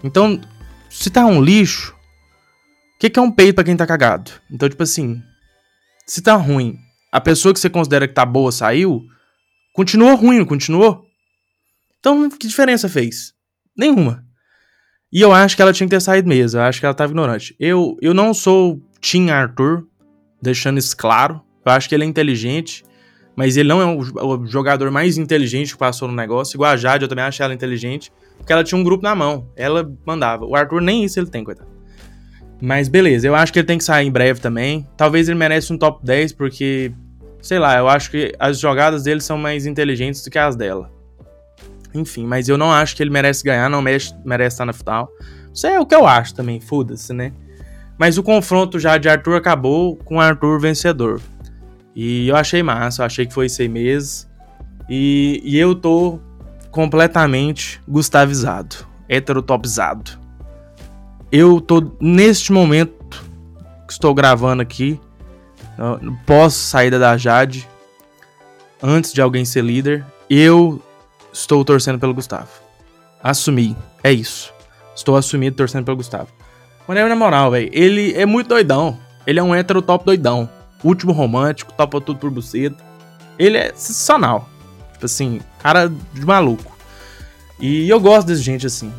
Então, 0.03 0.39
se 0.91 1.09
tá 1.09 1.25
um 1.25 1.41
lixo, 1.41 1.93
o 2.95 2.99
que, 2.99 3.09
que 3.09 3.19
é 3.19 3.21
um 3.21 3.31
peito 3.31 3.55
para 3.55 3.63
quem 3.63 3.75
tá 3.75 3.87
cagado? 3.87 4.31
Então, 4.49 4.69
tipo 4.69 4.83
assim, 4.83 5.21
se 6.05 6.21
tá 6.21 6.35
ruim, 6.35 6.77
a 7.11 7.19
pessoa 7.19 7.53
que 7.53 7.59
você 7.59 7.69
considera 7.69 8.07
que 8.07 8.13
tá 8.13 8.25
boa 8.25 8.51
saiu, 8.51 9.01
continuou 9.73 10.15
ruim, 10.15 10.45
continuou? 10.45 11.03
Então, 11.99 12.29
que 12.29 12.47
diferença 12.47 12.87
fez? 12.87 13.33
Nenhuma. 13.75 14.28
E 15.11 15.21
eu 15.21 15.33
acho 15.33 15.55
que 15.55 15.61
ela 15.61 15.73
tinha 15.73 15.87
que 15.87 15.95
ter 15.95 16.01
saído 16.01 16.27
mesmo. 16.27 16.59
Eu 16.59 16.63
acho 16.63 16.79
que 16.79 16.85
ela 16.85 16.93
tava 16.93 17.11
ignorante. 17.11 17.55
Eu, 17.59 17.97
eu 18.01 18.13
não 18.13 18.33
sou 18.33 18.81
Tim 19.01 19.29
Arthur, 19.29 19.85
deixando 20.41 20.77
isso 20.77 20.95
claro. 20.95 21.41
Eu 21.65 21.71
acho 21.71 21.89
que 21.89 21.95
ele 21.95 22.03
é 22.03 22.07
inteligente, 22.07 22.83
mas 23.35 23.57
ele 23.57 23.69
não 23.69 23.81
é 23.81 23.85
o, 23.85 24.45
jogador 24.45 24.91
mais 24.91 25.17
inteligente 25.17 25.73
que 25.73 25.77
passou 25.77 26.07
no 26.07 26.13
negócio. 26.13 26.55
Igual 26.55 26.71
a 26.71 26.77
Jade, 26.77 27.03
eu 27.03 27.09
também 27.09 27.25
acho 27.25 27.41
ela 27.41 27.53
inteligente, 27.53 28.11
porque 28.37 28.53
ela 28.53 28.63
tinha 28.63 28.79
um 28.79 28.83
grupo 28.83 29.03
na 29.03 29.15
mão. 29.15 29.47
Ela 29.55 29.91
mandava. 30.05 30.45
O 30.45 30.55
Arthur 30.55 30.81
nem 30.81 31.03
isso 31.03 31.19
ele 31.19 31.27
tem, 31.27 31.43
coitado. 31.43 31.69
Mas 32.61 32.87
beleza, 32.87 33.25
eu 33.25 33.35
acho 33.35 33.53
que 33.53 33.59
ele 33.59 33.67
tem 33.67 33.77
que 33.77 33.83
sair 33.83 34.05
em 34.05 34.11
breve 34.11 34.39
também. 34.39 34.87
Talvez 34.97 35.29
ele 35.29 35.39
merece 35.39 35.71
um 35.71 35.77
top 35.77 36.05
10, 36.05 36.33
porque 36.33 36.93
Sei 37.41 37.57
lá, 37.57 37.77
eu 37.77 37.87
acho 37.87 38.11
que 38.11 38.33
as 38.37 38.59
jogadas 38.59 39.03
dele 39.03 39.21
são 39.21 39.37
mais 39.37 39.65
inteligentes 39.65 40.23
do 40.23 40.29
que 40.29 40.37
as 40.37 40.55
dela. 40.55 40.91
Enfim, 41.93 42.25
mas 42.25 42.47
eu 42.47 42.57
não 42.57 42.71
acho 42.71 42.95
que 42.95 43.03
ele 43.03 43.09
merece 43.09 43.43
ganhar, 43.43 43.69
não 43.69 43.81
merece, 43.81 44.13
merece 44.23 44.55
estar 44.55 44.65
na 44.65 44.73
final. 44.73 45.09
Isso 45.53 45.65
é 45.67 45.79
o 45.79 45.85
que 45.85 45.95
eu 45.95 46.05
acho 46.05 46.35
também, 46.35 46.59
foda-se, 46.59 47.13
né? 47.13 47.33
Mas 47.97 48.17
o 48.17 48.23
confronto 48.23 48.79
já 48.79 48.97
de 48.97 49.09
Arthur 49.09 49.35
acabou 49.35 49.95
com 49.97 50.21
Arthur 50.21 50.59
vencedor. 50.59 51.19
E 51.95 52.29
eu 52.29 52.35
achei 52.35 52.63
massa, 52.63 53.01
eu 53.01 53.05
achei 53.05 53.25
que 53.25 53.33
foi 53.33 53.47
aí 53.59 53.67
mesmo. 53.67 54.29
E, 54.87 55.41
e 55.43 55.57
eu 55.57 55.75
tô 55.75 56.19
completamente 56.71 57.81
gustavizado, 57.87 58.87
heterotopizado. 59.07 60.11
Eu 61.31 61.59
tô 61.59 61.91
neste 61.99 62.51
momento 62.51 63.23
que 63.85 63.93
estou 63.93 64.13
gravando 64.13 64.61
aqui, 64.61 64.99
pós 66.25 66.53
saída 66.53 66.97
da 66.97 67.17
Jade, 67.17 67.67
antes 68.81 69.11
de 69.11 69.21
alguém 69.21 69.43
ser 69.43 69.63
líder, 69.63 70.05
eu 70.29 70.81
estou 71.39 71.63
torcendo 71.63 71.97
pelo 71.97 72.13
Gustavo. 72.13 72.49
Assumi, 73.23 73.75
é 74.03 74.11
isso. 74.11 74.53
Estou 74.95 75.15
assumido 75.15 75.55
torcendo 75.55 75.85
pelo 75.85 75.97
Gustavo. 75.97 76.27
Mas 76.87 76.97
na 76.97 77.15
moral, 77.15 77.51
velho, 77.51 77.69
ele 77.71 78.13
é 78.13 78.25
muito 78.25 78.47
doidão. 78.47 78.97
Ele 79.25 79.39
é 79.39 79.43
um 79.43 79.55
hétero 79.55 79.81
top 79.81 80.05
doidão. 80.05 80.49
Último 80.83 81.11
romântico, 81.11 81.73
topa 81.73 82.01
tudo 82.01 82.19
por 82.19 82.29
buceta. 82.29 82.83
Ele 83.37 83.57
é 83.57 83.71
sensacional. 83.75 84.49
Tipo 84.93 85.05
assim, 85.05 85.39
cara 85.59 85.89
de 86.13 86.25
maluco. 86.25 86.75
E 87.59 87.89
eu 87.89 87.99
gosto 87.99 88.27
desse 88.27 88.41
gente 88.41 88.65
assim. 88.65 88.91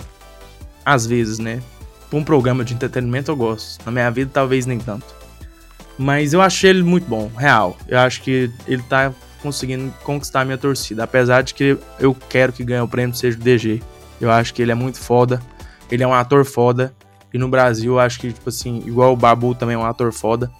Às 0.84 1.06
vezes, 1.06 1.38
né? 1.38 1.62
Pra 2.08 2.18
um 2.18 2.24
programa 2.24 2.64
de 2.64 2.74
entretenimento 2.74 3.30
eu 3.30 3.36
gosto. 3.36 3.84
Na 3.84 3.92
minha 3.92 4.10
vida, 4.10 4.30
talvez 4.32 4.66
nem 4.66 4.78
tanto. 4.78 5.06
Mas 5.98 6.32
eu 6.32 6.40
achei 6.40 6.70
ele 6.70 6.82
muito 6.82 7.06
bom, 7.06 7.30
real. 7.36 7.76
Eu 7.86 7.98
acho 7.98 8.22
que 8.22 8.50
ele 8.66 8.82
tá 8.82 9.12
conseguindo 9.42 9.92
conquistar 10.02 10.42
a 10.42 10.44
minha 10.44 10.58
torcida. 10.58 11.04
Apesar 11.04 11.42
de 11.42 11.54
que 11.54 11.76
eu 11.98 12.16
quero 12.28 12.52
que 12.52 12.64
ganhe 12.64 12.80
o 12.80 12.88
prêmio 12.88 13.14
seja 13.14 13.36
o 13.36 13.40
DG. 13.40 13.82
Eu 14.20 14.30
acho 14.30 14.52
que 14.52 14.62
ele 14.62 14.72
é 14.72 14.74
muito 14.74 14.98
foda. 14.98 15.40
Ele 15.90 16.02
é 16.02 16.06
um 16.06 16.14
ator 16.14 16.44
foda. 16.44 16.94
E 17.32 17.38
no 17.38 17.48
Brasil, 17.48 17.92
eu 17.92 18.00
acho 18.00 18.20
que, 18.20 18.32
tipo 18.32 18.48
assim, 18.48 18.82
igual 18.86 19.12
o 19.12 19.16
Babu 19.16 19.54
também 19.54 19.74
é 19.74 19.78
um 19.78 19.84
ator 19.84 20.12
foda. 20.12 20.50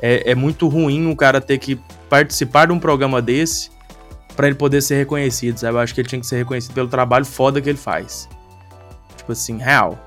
É, 0.00 0.30
é 0.30 0.34
muito 0.34 0.68
ruim 0.68 1.10
o 1.10 1.16
cara 1.16 1.40
ter 1.40 1.58
que 1.58 1.78
participar 2.08 2.66
de 2.66 2.72
um 2.72 2.78
programa 2.78 3.20
desse 3.20 3.70
para 4.36 4.46
ele 4.46 4.56
poder 4.56 4.80
ser 4.80 4.96
reconhecido, 4.96 5.58
sabe? 5.58 5.74
Eu 5.74 5.80
acho 5.80 5.94
que 5.94 6.00
ele 6.00 6.08
tinha 6.08 6.20
que 6.20 6.26
ser 6.26 6.36
reconhecido 6.36 6.72
pelo 6.72 6.88
trabalho 6.88 7.24
foda 7.24 7.60
que 7.60 7.68
ele 7.68 7.78
faz. 7.78 8.28
Tipo 9.16 9.32
assim, 9.32 9.58
real. 9.58 9.98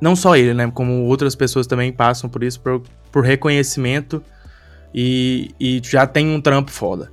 Não 0.00 0.14
só 0.14 0.36
ele, 0.36 0.54
né? 0.54 0.70
Como 0.72 1.04
outras 1.04 1.34
pessoas 1.34 1.66
também 1.66 1.92
passam 1.92 2.28
por 2.28 2.42
isso, 2.44 2.60
por, 2.60 2.82
por 3.10 3.24
reconhecimento 3.24 4.22
e, 4.94 5.50
e 5.58 5.80
já 5.82 6.06
tem 6.06 6.28
um 6.28 6.40
trampo 6.40 6.70
foda. 6.70 7.10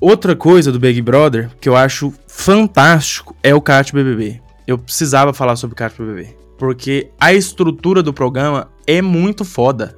Outra 0.00 0.36
coisa 0.36 0.70
do 0.70 0.78
Big 0.78 1.02
Brother 1.02 1.50
que 1.60 1.68
eu 1.68 1.74
acho 1.74 2.14
fantástico 2.28 3.34
é 3.42 3.52
o 3.52 3.60
Cat 3.60 3.92
BBB. 3.92 4.40
Eu 4.64 4.78
precisava 4.78 5.32
falar 5.32 5.56
sobre 5.56 5.74
o 5.74 5.76
Cat 5.76 5.96
BBB. 6.00 6.36
Porque 6.56 7.10
a 7.18 7.32
estrutura 7.32 8.00
do 8.00 8.12
programa 8.12 8.70
é 8.86 9.02
muito 9.02 9.44
foda. 9.44 9.96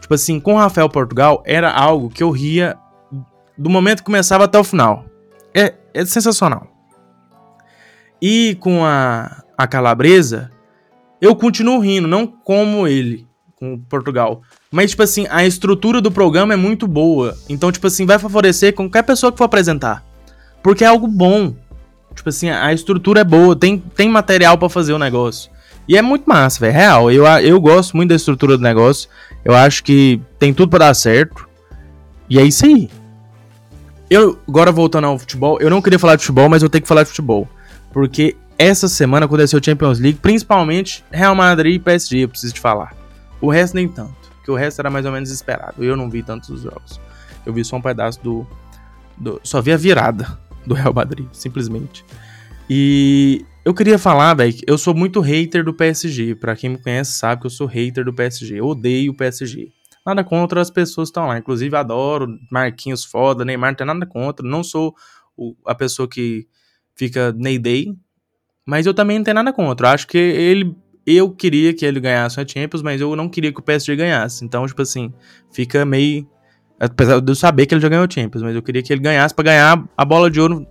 Tipo 0.00 0.14
assim, 0.14 0.40
com 0.40 0.54
o 0.54 0.58
Rafael 0.58 0.88
Portugal 0.88 1.44
era 1.46 1.70
algo 1.70 2.10
que 2.10 2.24
eu 2.24 2.30
ria 2.30 2.76
do 3.56 3.70
momento 3.70 3.98
que 3.98 4.06
começava 4.06 4.44
até 4.44 4.58
o 4.58 4.64
final. 4.64 5.04
É, 5.54 5.74
é 5.94 6.04
sensacional. 6.04 6.66
E 8.20 8.56
com 8.58 8.84
a, 8.84 9.44
a 9.56 9.66
Calabresa, 9.68 10.50
eu 11.20 11.36
continuo 11.36 11.78
rindo, 11.78 12.08
não 12.08 12.26
como 12.26 12.88
ele, 12.88 13.28
com 13.60 13.78
Portugal. 13.78 14.40
Mas, 14.72 14.90
tipo 14.90 15.02
assim, 15.02 15.26
a 15.28 15.46
estrutura 15.46 16.00
do 16.00 16.10
programa 16.10 16.54
é 16.54 16.56
muito 16.56 16.88
boa. 16.88 17.36
Então, 17.46 17.70
tipo 17.70 17.86
assim, 17.86 18.06
vai 18.06 18.18
favorecer 18.18 18.74
qualquer 18.74 19.02
pessoa 19.02 19.30
que 19.30 19.36
for 19.36 19.44
apresentar. 19.44 20.02
Porque 20.62 20.82
é 20.82 20.86
algo 20.86 21.06
bom. 21.06 21.54
Tipo 22.14 22.30
assim, 22.30 22.48
a 22.48 22.72
estrutura 22.72 23.20
é 23.20 23.24
boa, 23.24 23.54
tem, 23.54 23.78
tem 23.78 24.08
material 24.08 24.56
para 24.56 24.70
fazer 24.70 24.94
o 24.94 24.98
negócio. 24.98 25.50
E 25.86 25.96
é 25.96 26.00
muito 26.00 26.24
massa, 26.24 26.58
velho. 26.58 26.72
Real. 26.72 27.10
Eu, 27.10 27.26
eu 27.26 27.60
gosto 27.60 27.94
muito 27.94 28.08
da 28.08 28.16
estrutura 28.16 28.56
do 28.56 28.62
negócio. 28.62 29.10
Eu 29.44 29.54
acho 29.54 29.84
que 29.84 30.20
tem 30.38 30.54
tudo 30.54 30.70
para 30.70 30.86
dar 30.86 30.94
certo. 30.94 31.46
E 32.30 32.38
é 32.38 32.42
isso 32.42 32.64
aí. 32.64 32.88
Eu, 34.08 34.38
agora 34.48 34.72
voltando 34.72 35.06
ao 35.06 35.18
futebol, 35.18 35.58
eu 35.60 35.68
não 35.68 35.82
queria 35.82 35.98
falar 35.98 36.16
de 36.16 36.22
futebol, 36.22 36.48
mas 36.48 36.62
eu 36.62 36.70
tenho 36.70 36.82
que 36.82 36.88
falar 36.88 37.02
de 37.02 37.10
futebol. 37.10 37.46
Porque 37.92 38.36
essa 38.58 38.88
semana 38.88 39.26
aconteceu 39.26 39.60
o 39.60 39.64
Champions 39.64 40.00
League, 40.00 40.18
principalmente 40.20 41.04
Real 41.10 41.34
Madrid 41.34 41.76
e 41.76 41.78
PSG, 41.78 42.24
eu 42.24 42.28
preciso 42.28 42.54
te 42.54 42.60
falar. 42.60 42.99
O 43.40 43.50
resto 43.50 43.74
nem 43.74 43.88
tanto, 43.88 44.30
porque 44.36 44.50
o 44.50 44.54
resto 44.54 44.80
era 44.80 44.90
mais 44.90 45.06
ou 45.06 45.12
menos 45.12 45.30
esperado. 45.30 45.82
Eu 45.82 45.96
não 45.96 46.10
vi 46.10 46.22
tantos 46.22 46.50
os 46.50 46.62
jogos. 46.62 47.00
Eu 47.44 47.52
vi 47.52 47.64
só 47.64 47.76
um 47.76 47.82
pedaço 47.82 48.22
do, 48.22 48.46
do 49.16 49.40
só 49.42 49.60
vi 49.60 49.72
a 49.72 49.76
virada 49.76 50.38
do 50.66 50.74
Real 50.74 50.92
Madrid, 50.92 51.26
simplesmente. 51.32 52.04
E 52.68 53.44
eu 53.64 53.74
queria 53.74 53.98
falar, 53.98 54.34
velho, 54.34 54.54
eu 54.66 54.78
sou 54.78 54.94
muito 54.94 55.20
hater 55.20 55.64
do 55.64 55.74
PSG. 55.74 56.34
Para 56.34 56.54
quem 56.54 56.70
me 56.70 56.78
conhece 56.78 57.12
sabe 57.12 57.40
que 57.40 57.46
eu 57.46 57.50
sou 57.50 57.66
hater 57.66 58.04
do 58.04 58.12
PSG. 58.12 58.60
Eu 58.60 58.66
odeio 58.66 59.12
o 59.12 59.16
PSG. 59.16 59.72
Nada 60.06 60.24
contra 60.24 60.60
as 60.60 60.70
pessoas 60.70 61.08
que 61.08 61.10
estão 61.10 61.26
lá. 61.26 61.38
Inclusive, 61.38 61.74
adoro 61.76 62.38
Marquinhos 62.50 63.04
foda, 63.04 63.44
Neymar, 63.44 63.72
não 63.72 63.76
tem 63.76 63.86
nada 63.86 64.06
contra. 64.06 64.46
Não 64.46 64.62
sou 64.62 64.94
o, 65.36 65.54
a 65.66 65.74
pessoa 65.74 66.08
que 66.08 66.46
fica 66.94 67.32
Ney 67.32 67.58
Day, 67.58 67.94
mas 68.64 68.86
eu 68.86 68.94
também 68.94 69.18
não 69.18 69.24
tenho 69.24 69.34
nada 69.34 69.52
contra. 69.52 69.90
acho 69.90 70.06
que 70.06 70.18
ele. 70.18 70.76
Eu 71.12 71.30
queria 71.30 71.74
que 71.74 71.84
ele 71.84 71.98
ganhasse 71.98 72.40
a 72.40 72.46
Champions, 72.46 72.82
mas 72.82 73.00
eu 73.00 73.16
não 73.16 73.28
queria 73.28 73.52
que 73.52 73.58
o 73.58 73.62
PSG 73.62 73.96
ganhasse. 73.96 74.44
Então, 74.44 74.66
tipo 74.66 74.82
assim, 74.82 75.12
fica 75.50 75.84
meio. 75.84 76.28
Apesar 76.78 77.20
de 77.20 77.30
eu 77.30 77.34
saber 77.34 77.66
que 77.66 77.74
ele 77.74 77.80
já 77.80 77.88
ganhou 77.88 78.06
o 78.06 78.10
Champions, 78.10 78.42
mas 78.42 78.54
eu 78.54 78.62
queria 78.62 78.82
que 78.82 78.92
ele 78.92 79.02
ganhasse 79.02 79.34
para 79.34 79.44
ganhar 79.44 79.84
a 79.96 80.04
bola 80.04 80.30
de 80.30 80.40
ouro, 80.40 80.66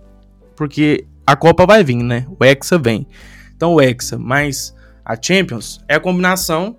porque 0.56 1.06
a 1.26 1.36
Copa 1.36 1.66
vai 1.66 1.84
vir, 1.84 1.96
né? 1.96 2.26
O 2.38 2.44
Hexa 2.44 2.78
vem. 2.78 3.06
Então, 3.54 3.74
o 3.74 3.80
Hexa 3.80 4.18
mais 4.18 4.74
a 5.04 5.14
Champions 5.20 5.84
é 5.86 5.96
a 5.96 6.00
combinação 6.00 6.76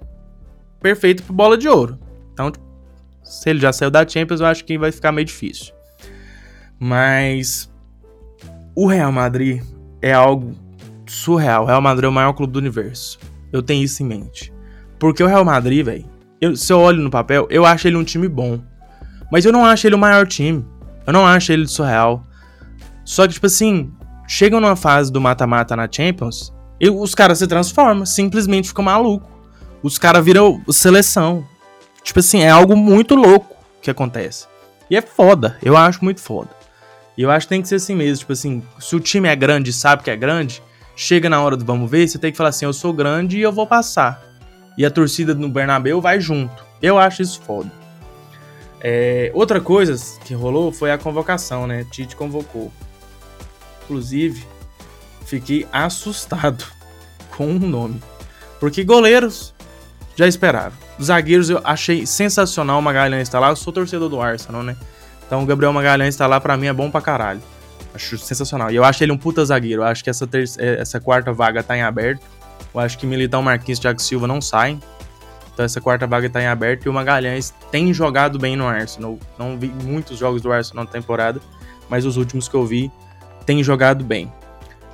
perfeita 0.81 1.23
para 1.23 1.33
bola 1.33 1.57
de 1.57 1.67
ouro. 1.67 1.97
Então, 2.33 2.51
se 3.23 3.49
ele 3.49 3.59
já 3.59 3.71
saiu 3.71 3.91
da 3.91 4.07
Champions, 4.07 4.41
eu 4.41 4.47
acho 4.47 4.65
que 4.65 4.77
vai 4.77 4.91
ficar 4.91 5.11
meio 5.11 5.25
difícil. 5.25 5.73
Mas 6.79 7.71
o 8.75 8.87
Real 8.87 9.11
Madrid 9.11 9.61
é 10.01 10.11
algo 10.11 10.53
surreal. 11.05 11.63
O 11.63 11.67
Real 11.67 11.81
Madrid 11.81 12.05
é 12.05 12.07
o 12.09 12.11
maior 12.11 12.33
clube 12.33 12.53
do 12.53 12.59
universo. 12.59 13.19
Eu 13.51 13.61
tenho 13.61 13.83
isso 13.83 14.03
em 14.03 14.05
mente. 14.05 14.53
Porque 14.99 15.23
o 15.23 15.27
Real 15.27 15.45
Madrid, 15.45 15.85
velho, 15.85 16.05
se 16.55 16.71
eu 16.71 16.79
olho 16.79 17.01
no 17.01 17.09
papel, 17.09 17.47
eu 17.49 17.65
acho 17.65 17.87
ele 17.87 17.97
um 17.97 18.03
time 18.03 18.27
bom. 18.27 18.59
Mas 19.31 19.45
eu 19.45 19.51
não 19.51 19.65
acho 19.65 19.87
ele 19.87 19.95
o 19.95 19.99
maior 19.99 20.27
time. 20.27 20.65
Eu 21.05 21.13
não 21.13 21.25
acho 21.25 21.51
ele 21.51 21.67
surreal. 21.67 22.25
Só 23.03 23.27
que, 23.27 23.33
tipo 23.33 23.47
assim, 23.47 23.91
chegam 24.27 24.59
numa 24.59 24.75
fase 24.75 25.11
do 25.11 25.19
mata-mata 25.19 25.75
na 25.75 25.89
Champions, 25.91 26.53
e 26.79 26.89
os 26.89 27.13
caras 27.13 27.37
se 27.39 27.47
transformam, 27.47 28.05
simplesmente 28.05 28.69
ficam 28.69 28.83
maluco. 28.83 29.29
Os 29.83 29.97
caras 29.97 30.23
viram 30.23 30.63
seleção. 30.69 31.45
Tipo 32.03 32.19
assim, 32.19 32.41
é 32.41 32.49
algo 32.49 32.75
muito 32.75 33.13
louco 33.13 33.55
que 33.81 33.91
acontece. 33.91 34.47
E 34.89 34.95
é 34.97 35.01
foda, 35.01 35.57
eu 35.61 35.77
acho 35.77 36.03
muito 36.03 36.21
foda. 36.21 36.49
E 37.17 37.21
eu 37.21 37.29
acho 37.29 37.45
que 37.45 37.49
tem 37.49 37.61
que 37.61 37.67
ser 37.67 37.75
assim 37.75 37.95
mesmo, 37.95 38.19
tipo 38.19 38.33
assim, 38.33 38.63
se 38.79 38.95
o 38.95 38.99
time 38.99 39.27
é 39.27 39.35
grande 39.35 39.71
sabe 39.71 40.03
que 40.03 40.09
é 40.09 40.15
grande, 40.15 40.61
chega 41.01 41.27
na 41.27 41.41
hora 41.41 41.57
do 41.57 41.65
vamos 41.65 41.89
ver, 41.89 42.07
você 42.07 42.19
tem 42.19 42.31
que 42.31 42.37
falar 42.37 42.49
assim, 42.49 42.65
eu 42.65 42.73
sou 42.73 42.93
grande 42.93 43.39
e 43.39 43.41
eu 43.41 43.51
vou 43.51 43.65
passar. 43.65 44.23
E 44.77 44.85
a 44.85 44.91
torcida 44.91 45.33
no 45.33 45.49
Bernabéu 45.49 45.99
vai 45.99 46.21
junto. 46.21 46.63
Eu 46.79 46.99
acho 46.99 47.23
isso 47.23 47.41
foda. 47.41 47.71
É, 48.79 49.31
outra 49.33 49.59
coisa 49.59 49.95
que 50.23 50.35
rolou 50.35 50.71
foi 50.71 50.91
a 50.91 50.99
convocação, 50.99 51.65
né? 51.65 51.87
Tite 51.91 52.15
convocou. 52.15 52.71
Inclusive, 53.83 54.45
fiquei 55.25 55.67
assustado 55.71 56.63
com 57.35 57.47
o 57.47 57.59
nome. 57.59 57.99
Porque 58.59 58.83
goleiros 58.83 59.55
já 60.15 60.27
esperaram. 60.27 60.73
Zagueiros 61.01 61.49
eu 61.49 61.61
achei 61.63 62.05
sensacional 62.05 62.77
o 62.77 62.81
Magalhães 62.81 63.23
estar 63.23 63.39
lá. 63.39 63.49
Eu 63.49 63.55
sou 63.55 63.73
torcedor 63.73 64.07
do 64.07 64.21
Arsenal, 64.21 64.61
né? 64.61 64.77
Então 65.25 65.41
o 65.41 65.47
Gabriel 65.47 65.73
Magalhães 65.73 66.13
estar 66.13 66.27
lá 66.27 66.39
pra 66.39 66.55
mim 66.55 66.67
é 66.67 66.73
bom 66.73 66.91
pra 66.91 67.01
caralho. 67.01 67.41
Acho 67.93 68.17
sensacional. 68.17 68.71
E 68.71 68.75
eu 68.75 68.83
acho 68.83 69.03
ele 69.03 69.11
um 69.11 69.17
puta 69.17 69.43
zagueiro. 69.43 69.81
Eu 69.81 69.85
acho 69.85 70.03
que 70.03 70.09
essa, 70.09 70.27
é, 70.57 70.79
essa 70.79 70.99
quarta 70.99 71.33
vaga 71.33 71.61
tá 71.61 71.75
em 71.75 71.81
aberto. 71.81 72.25
Eu 72.73 72.79
acho 72.79 72.97
que 72.97 73.05
Militão, 73.05 73.41
Marquinhos 73.41 73.79
e 73.79 73.81
Thiago 73.81 74.01
Silva 74.01 74.27
não 74.27 74.41
saem. 74.41 74.79
Então 75.53 75.65
essa 75.65 75.81
quarta 75.81 76.07
vaga 76.07 76.29
tá 76.29 76.41
em 76.41 76.47
aberto. 76.47 76.85
E 76.85 76.89
o 76.89 76.93
Magalhães 76.93 77.53
tem 77.69 77.93
jogado 77.93 78.39
bem 78.39 78.55
no 78.55 78.65
Arsenal. 78.65 79.19
Não 79.37 79.59
vi 79.59 79.67
muitos 79.83 80.17
jogos 80.17 80.41
do 80.41 80.51
Arsenal 80.51 80.85
na 80.85 80.91
temporada. 80.91 81.41
Mas 81.89 82.05
os 82.05 82.15
últimos 82.15 82.47
que 82.47 82.55
eu 82.55 82.65
vi 82.65 82.91
tem 83.45 83.63
jogado 83.63 84.03
bem. 84.03 84.31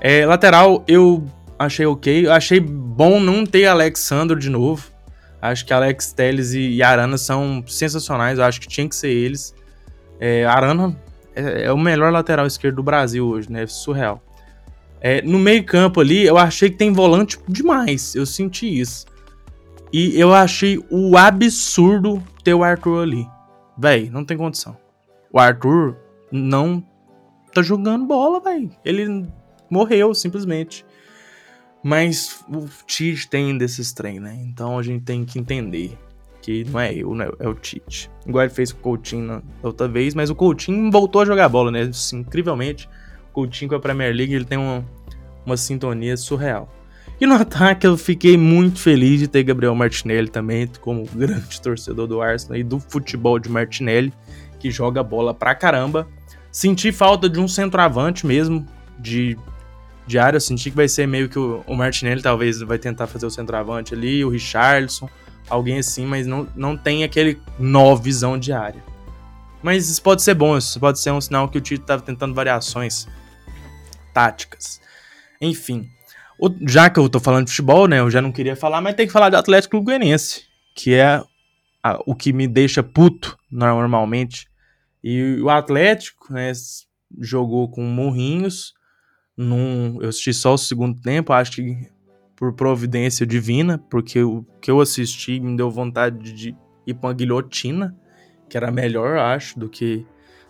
É, 0.02 0.26
lateral, 0.26 0.84
eu 0.88 1.24
achei 1.60 1.86
ok. 1.86 2.26
Eu 2.26 2.34
achei 2.34 2.60
bom 2.60 3.20
não 3.20 3.46
ter 3.46 3.66
Alexandre 3.68 4.40
de 4.40 4.50
novo. 4.50 4.92
Acho 5.40 5.66
que 5.66 5.72
Alex 5.72 6.12
Telles 6.14 6.54
e 6.54 6.82
Arana 6.82 7.18
são 7.18 7.64
sensacionais. 7.68 8.40
Eu 8.40 8.46
acho 8.46 8.60
que 8.60 8.68
tinha 8.68 8.90
que 8.90 8.96
ser 8.96 9.10
eles. 9.10 9.54
É, 10.20 10.46
Arana 10.46 10.98
é, 11.38 11.66
é, 11.66 11.72
o 11.72 11.78
melhor 11.78 12.12
lateral 12.12 12.48
esquerdo 12.48 12.78
do 12.78 12.84
Brasil 12.84 13.28
hoje, 13.28 13.52
né? 13.52 13.68
Surreal. 13.68 14.22
É, 15.00 15.22
no 15.22 15.38
meio-campo 15.38 16.02
ali, 16.02 16.26
eu 16.26 16.38
achei 16.38 16.72
que 16.72 16.78
tem 16.78 16.92
volante 16.92 17.40
demais. 17.48 18.16
Eu 18.16 18.26
senti 18.26 18.80
isso. 18.80 19.06
E 19.94 20.20
eu 20.20 20.34
achei 20.34 20.84
o 20.90 21.16
absurdo 21.16 22.22
ter 22.44 22.56
o 22.56 22.64
Arthur 22.64 23.04
ali. 23.04 23.28
Véi, 23.78 24.10
não 24.10 24.26
tem 24.26 24.36
condição. 24.36 24.76
O 25.32 25.40
Arthur 25.40 25.96
não 26.32 26.84
tá 27.54 27.62
jogando 27.62 28.06
bola, 28.06 28.40
véi. 28.40 28.72
Ele 28.84 29.28
morreu, 29.70 30.16
simplesmente. 30.16 30.84
Mas 31.84 32.44
o 32.50 32.68
Tite 32.86 33.30
tem 33.30 33.56
desses 33.58 33.94
trem, 33.94 34.20
né? 34.20 34.36
Então 34.42 34.80
a 34.80 34.84
gente 34.84 35.04
tem 35.04 35.24
que 35.24 35.38
entender 35.38 35.98
que 36.42 36.64
não 36.66 36.80
é 36.80 36.94
eu, 36.94 37.14
né? 37.14 37.28
é 37.40 37.48
o 37.48 37.54
Tite. 37.54 38.10
Igual 38.26 38.46
ele 38.46 38.54
fez 38.54 38.72
com 38.72 38.80
o 38.80 38.82
Coutinho 38.82 39.42
outra 39.62 39.88
vez, 39.88 40.14
mas 40.14 40.30
o 40.30 40.36
Coutinho 40.36 40.92
voltou 40.92 41.22
a 41.22 41.26
jogar 41.26 41.50
bola, 41.50 41.72
né? 41.72 41.82
Assim, 41.82 42.20
incrivelmente, 42.20 42.88
o 43.30 43.34
Coutinho 43.34 43.70
com 43.70 43.76
a 43.76 43.80
Premier 43.80 44.14
League 44.14 44.34
ele 44.34 44.46
tem 44.46 44.58
uma, 44.58 44.86
uma 45.46 45.58
sintonia 45.58 46.16
surreal. 46.16 46.74
E 47.20 47.26
no 47.26 47.34
ataque 47.34 47.88
eu 47.88 47.98
fiquei 47.98 48.38
muito 48.38 48.80
feliz 48.80 49.20
de 49.20 49.28
ter 49.28 49.44
Gabriel 49.44 49.74
Martinelli 49.74 50.30
também, 50.30 50.70
como 50.82 51.06
grande 51.14 51.60
torcedor 51.60 52.08
do 52.08 52.22
Arsenal 52.22 52.58
e 52.60 52.64
do 52.64 52.80
futebol 52.80 53.40
de 53.40 53.50
Martinelli, 53.50 54.14
que 54.60 54.70
joga 54.70 55.02
bola 55.02 55.34
pra 55.34 55.56
caramba. 55.56 56.08
Senti 56.52 56.92
falta 56.92 57.28
de 57.28 57.40
um 57.40 57.48
centroavante 57.48 58.26
mesmo, 58.26 58.66
de, 59.00 59.38
de 60.06 60.20
área. 60.20 60.40
Senti 60.40 60.70
que 60.70 60.76
vai 60.76 60.88
ser 60.88 61.08
meio 61.08 61.28
que 61.28 61.40
o, 61.40 61.64
o 61.66 61.76
Martinelli 61.76 62.22
talvez 62.22 62.62
vai 62.62 62.78
tentar 62.78 63.08
fazer 63.08 63.26
o 63.26 63.32
centroavante 63.32 63.96
ali, 63.96 64.24
o 64.24 64.30
Richardson, 64.30 65.10
alguém 65.50 65.80
assim, 65.80 66.06
mas 66.06 66.28
não, 66.28 66.48
não 66.56 66.78
tem 66.78 67.04
aquele 67.04 67.42
nó 67.60 67.96
visão 67.96 68.38
de 68.38 68.52
área. 68.52 68.84
Mas 69.62 69.90
isso 69.90 70.02
pode 70.02 70.22
ser 70.22 70.34
bom, 70.34 70.58
isso 70.58 70.80
pode 70.80 71.00
ser 71.00 71.12
um 71.12 71.22
sinal 71.22 71.50
que 71.50 71.58
o 71.58 71.62
Tito 71.62 71.82
estava 71.82 72.02
tentando 72.02 72.34
variações 72.34 73.08
táticas. 74.14 74.80
Enfim, 75.42 75.90
o, 76.40 76.50
já 76.68 76.90
que 76.90 77.00
eu 77.00 77.10
tô 77.10 77.20
falando 77.20 77.46
de 77.46 77.52
futebol, 77.52 77.88
né, 77.88 78.00
eu 78.00 78.10
já 78.12 78.22
não 78.22 78.32
queria 78.32 78.56
falar, 78.56 78.82
mas 78.82 78.96
tem 78.96 79.08
que 79.08 79.14
falar 79.14 79.30
de 79.30 79.36
Atlético 79.36 79.82
Goianiense, 79.82 80.44
que 80.76 80.94
é 80.94 81.24
a, 81.84 82.00
o 82.06 82.16
que 82.16 82.32
me 82.32 82.48
deixa 82.48 82.84
puto 82.84 83.38
normalmente. 83.52 84.48
E 85.04 85.40
o 85.42 85.50
Atlético, 85.50 86.32
né, 86.34 86.52
jogou 87.20 87.70
com 87.70 87.84
Morrinhos, 87.84 88.74
num, 89.36 90.00
eu 90.02 90.10
assisti 90.10 90.34
só 90.34 90.54
o 90.54 90.58
segundo 90.58 91.00
tempo, 91.02 91.32
acho 91.34 91.52
que 91.52 91.97
por 92.38 92.54
providência 92.54 93.26
divina, 93.26 93.84
porque 93.90 94.22
o 94.24 94.46
que 94.62 94.70
eu 94.70 94.80
assisti 94.80 95.40
me 95.40 95.58
deu 95.58 95.72
vontade 95.72 96.32
de 96.32 96.56
ir 96.86 96.94
pra 96.94 97.10
uma 97.10 97.14
guilhotina, 97.14 97.98
que 98.48 98.56
era 98.56 98.72
melhor, 98.72 99.18
acho, 99.18 99.60
do 99.60 99.68
que 99.68 100.06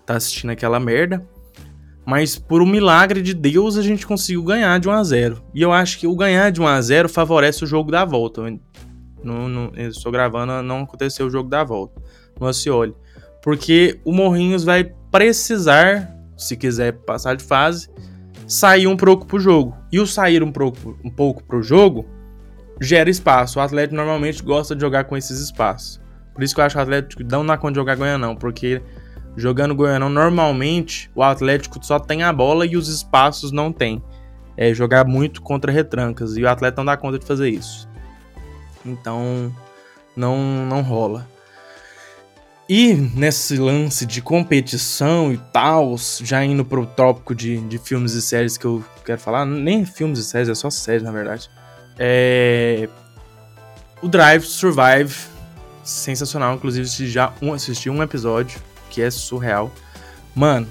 tá 0.06 0.18
assistindo 0.18 0.50
aquela 0.50 0.80
merda. 0.80 1.26
Mas 2.06 2.38
por 2.38 2.62
um 2.62 2.66
milagre 2.66 3.22
de 3.22 3.34
Deus 3.34 3.78
a 3.78 3.82
gente 3.82 4.06
conseguiu 4.06 4.44
ganhar 4.44 4.80
de 4.80 4.88
1 4.88 4.92
a 4.92 5.04
0 5.04 5.44
E 5.54 5.62
eu 5.62 5.74
acho 5.74 6.00
que 6.00 6.08
o 6.08 6.16
ganhar 6.16 6.50
de 6.52 6.62
1 6.62 6.68
a 6.68 6.82
0 6.82 7.10
favorece 7.10 7.64
o 7.64 7.68
jogo 7.68 7.92
da 7.92 8.06
volta. 8.06 8.44
não, 9.24 9.50
não, 9.50 9.72
eu 9.76 9.90
estou 9.90 10.12
gravando, 10.12 10.62
não 10.62 10.84
aconteceu 10.84 11.26
o 11.26 11.30
jogo 11.30 11.50
da 11.50 11.64
volta 11.64 12.02
no 12.40 12.48
Acioli. 12.48 12.94
Porque 13.42 14.00
o 14.04 14.12
Morrinhos 14.12 14.64
vai 14.64 14.94
precisar, 15.12 16.14
se 16.38 16.56
quiser 16.56 16.94
passar 16.94 17.36
de 17.36 17.44
fase, 17.44 17.90
sair 18.48 18.88
um 18.88 18.96
pouco 18.96 19.28
pro 19.28 19.40
jogo. 19.40 19.78
E 19.92 20.00
o 20.00 20.08
sair 20.08 20.42
um 20.42 20.52
pouco, 20.52 20.98
um 21.04 21.10
pouco 21.10 21.44
pro 21.44 21.62
jogo 21.62 22.06
gera 22.82 23.10
espaço. 23.10 23.60
O 23.60 23.62
Atlético 23.62 23.96
normalmente 23.96 24.42
gosta 24.42 24.74
de 24.74 24.82
jogar 24.82 25.04
com 25.04 25.18
esses 25.18 25.40
espaços. 25.40 26.00
Por 26.34 26.44
isso 26.44 26.56
que 26.56 26.62
eu 26.62 26.66
acho 26.66 26.76
que 26.76 26.80
o 26.80 26.84
Atlético 26.84 27.24
não 27.24 27.46
dá 27.46 27.58
conta 27.58 27.74
de 27.74 27.80
jogar 27.80 27.96
Goianão, 27.96 28.36
porque 28.36 28.82
jogando 29.36 29.76
Goianão, 29.76 30.10
normalmente 30.10 31.12
o 31.14 31.22
Atlético 31.22 31.84
só 31.84 32.00
tem 32.00 32.24
a 32.24 32.32
bola 32.32 32.66
e 32.66 32.78
os 32.78 32.88
espaços 32.88 33.52
não 33.52 33.72
tem. 33.72 34.02
É 34.56 34.74
jogar 34.74 35.06
muito 35.06 35.42
contra 35.42 35.72
retrancas 35.72 36.38
e 36.38 36.44
o 36.44 36.50
Atlético 36.50 36.82
não 36.82 36.86
dá 36.86 36.98
conta 36.98 37.20
de 37.20 37.26
fazer 37.26 37.50
isso. 37.50 37.88
Então, 38.86 39.54
não, 40.16 40.66
não 40.66 40.82
rola. 40.82 41.28
E 42.70 42.94
nesse 42.94 43.56
lance 43.58 44.06
de 44.06 44.22
competição 44.22 45.32
e 45.32 45.38
tal, 45.54 45.96
já 46.22 46.44
indo 46.44 46.66
pro 46.66 46.86
tópico 46.86 47.34
de, 47.34 47.60
de 47.62 47.78
filmes 47.78 48.12
e 48.14 48.22
séries 48.22 48.58
que 48.58 48.66
eu 48.66 48.84
quero 49.06 49.22
falar, 49.22 49.46
nem 49.46 49.86
filmes 49.86 50.20
e 50.20 50.24
séries, 50.24 50.50
é 50.50 50.56
só 50.56 50.70
séries 50.70 51.04
na 51.04 51.12
verdade. 51.12 51.50
É... 51.98 52.90
O 54.02 54.08
Drive 54.10 54.44
Survive, 54.44 55.16
sensacional, 55.82 56.56
inclusive 56.56 56.86
já 57.08 57.34
um, 57.42 57.54
assisti 57.54 57.90
um 57.90 58.04
episódio, 58.04 58.60
que 58.90 59.02
é 59.02 59.10
surreal. 59.10 59.72
Mano, 60.36 60.68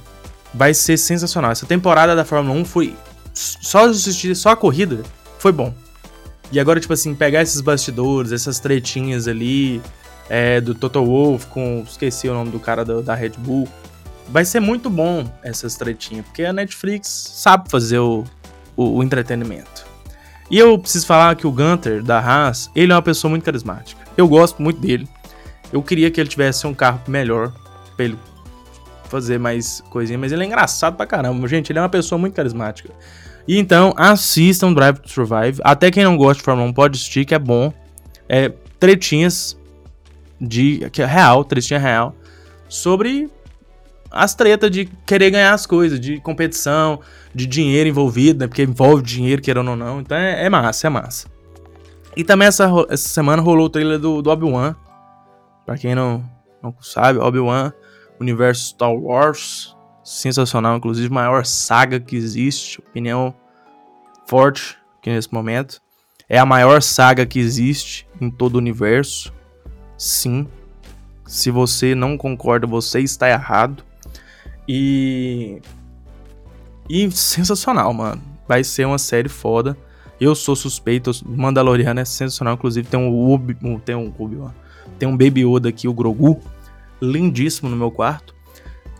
vai 0.52 0.74
ser 0.74 0.98
sensacional. 0.98 1.50
Essa 1.50 1.66
temporada 1.66 2.14
da 2.14 2.24
Fórmula 2.24 2.58
1 2.60 2.64
foi. 2.66 2.94
Só 3.32 3.88
assistir 3.88 4.34
só 4.34 4.50
a 4.50 4.56
corrida 4.56 5.02
foi 5.38 5.50
bom. 5.50 5.74
E 6.52 6.60
agora, 6.60 6.78
tipo 6.78 6.92
assim, 6.92 7.14
pegar 7.14 7.42
esses 7.42 7.60
bastidores, 7.60 8.32
essas 8.32 8.60
tretinhas 8.60 9.26
ali, 9.26 9.82
é, 10.28 10.60
do 10.60 10.74
Toto 10.74 11.04
Wolff 11.04 11.46
com. 11.46 11.84
Esqueci 11.86 12.28
o 12.28 12.34
nome 12.34 12.50
do 12.50 12.58
cara 12.58 12.84
da, 12.84 13.00
da 13.00 13.14
Red 13.14 13.32
Bull. 13.38 13.68
Vai 14.28 14.44
ser 14.44 14.60
muito 14.60 14.90
bom 14.90 15.24
essas 15.42 15.76
tretinhas, 15.76 16.24
porque 16.26 16.44
a 16.44 16.52
Netflix 16.52 17.08
sabe 17.08 17.70
fazer 17.70 17.98
o, 17.98 18.24
o, 18.76 18.98
o 18.98 19.02
entretenimento. 19.02 19.86
E 20.50 20.58
eu 20.58 20.78
preciso 20.78 21.06
falar 21.06 21.34
que 21.36 21.46
o 21.46 21.52
Gunter, 21.52 22.02
da 22.02 22.18
Haas, 22.18 22.70
ele 22.74 22.92
é 22.92 22.94
uma 22.94 23.02
pessoa 23.02 23.30
muito 23.30 23.44
carismática. 23.44 24.00
Eu 24.16 24.28
gosto 24.28 24.62
muito 24.62 24.80
dele. 24.80 25.08
Eu 25.72 25.82
queria 25.82 26.10
que 26.10 26.20
ele 26.20 26.28
tivesse 26.28 26.66
um 26.66 26.74
carro 26.74 27.00
melhor 27.08 27.52
pra 27.96 28.04
ele 28.04 28.18
fazer 29.08 29.38
mais 29.38 29.80
coisinha, 29.90 30.18
mas 30.18 30.32
ele 30.32 30.42
é 30.42 30.46
engraçado 30.46 30.96
pra 30.96 31.06
caramba, 31.06 31.46
gente. 31.48 31.70
Ele 31.70 31.78
é 31.78 31.82
uma 31.82 31.88
pessoa 31.88 32.18
muito 32.18 32.34
carismática. 32.34 32.90
E 33.46 33.58
então, 33.58 33.94
assistam 33.96 34.72
Drive 34.72 34.98
to 34.98 35.08
Survive. 35.08 35.60
Até 35.62 35.90
quem 35.90 36.04
não 36.04 36.16
gosta 36.16 36.38
de 36.38 36.44
Fórmula 36.44 36.68
1 36.68 36.72
pode 36.72 36.96
assistir, 36.96 37.24
que 37.24 37.34
é 37.34 37.38
bom. 37.38 37.72
É 38.28 38.52
tretinhas 38.78 39.56
de. 40.40 40.88
que 40.90 41.02
é 41.02 41.06
real, 41.06 41.44
tretinha 41.44 41.78
real. 41.78 42.14
Sobre 42.68 43.30
as 44.10 44.34
tretas 44.34 44.70
de 44.70 44.86
querer 45.06 45.30
ganhar 45.30 45.52
as 45.52 45.66
coisas, 45.66 46.00
de 46.00 46.20
competição, 46.20 47.00
de 47.34 47.46
dinheiro 47.46 47.88
envolvido, 47.88 48.40
né? 48.40 48.46
Porque 48.46 48.62
envolve 48.62 49.02
dinheiro, 49.02 49.42
querendo 49.42 49.70
ou 49.70 49.76
não. 49.76 50.00
Então 50.00 50.16
é, 50.16 50.44
é 50.44 50.48
massa, 50.48 50.86
é 50.86 50.90
massa. 50.90 51.28
E 52.16 52.24
também 52.24 52.48
essa, 52.48 52.68
essa 52.88 53.08
semana 53.08 53.42
rolou 53.42 53.66
o 53.66 53.70
trailer 53.70 53.98
do, 53.98 54.22
do 54.22 54.30
Obi-Wan. 54.30 54.74
Pra 55.64 55.76
quem 55.76 55.94
não, 55.94 56.24
não 56.62 56.74
sabe, 56.80 57.18
Obi-Wan 57.18 57.72
universo 58.20 58.68
Star 58.68 58.92
Wars. 58.92 59.74
Sensacional, 60.02 60.76
inclusive, 60.76 61.12
maior 61.12 61.44
saga 61.44 61.98
que 61.98 62.16
existe. 62.16 62.78
Opinião 62.78 63.34
forte 64.26 64.76
aqui 64.98 65.10
nesse 65.10 65.32
momento. 65.32 65.80
É 66.28 66.38
a 66.38 66.46
maior 66.46 66.80
saga 66.80 67.26
que 67.26 67.38
existe 67.38 68.06
em 68.20 68.30
todo 68.30 68.54
o 68.56 68.58
universo. 68.58 69.32
Sim. 69.96 70.46
Se 71.26 71.50
você 71.50 71.94
não 71.94 72.16
concorda, 72.16 72.66
você 72.66 73.00
está 73.00 73.28
errado. 73.28 73.82
E. 74.68 75.60
E 76.88 77.10
sensacional, 77.10 77.92
mano. 77.92 78.22
Vai 78.46 78.62
ser 78.62 78.86
uma 78.86 78.98
série 78.98 79.28
foda. 79.28 79.76
Eu 80.20 80.34
sou 80.34 80.54
suspeito. 80.54 81.10
Mandaloriano 81.26 82.00
é 82.00 82.04
sensacional. 82.04 82.54
Inclusive, 82.54 82.86
tem 82.86 82.98
um 82.98 83.32
Ubi, 83.32 83.56
tem 83.84 83.96
um 83.96 84.12
Ubi, 84.18 84.38
tem 84.98 85.08
um 85.08 85.16
Baby 85.16 85.44
Yoda 85.44 85.68
aqui, 85.68 85.88
o 85.88 85.92
Grogu 85.94 86.40
lindíssimo 87.00 87.68
no 87.68 87.76
meu 87.76 87.90
quarto. 87.90 88.34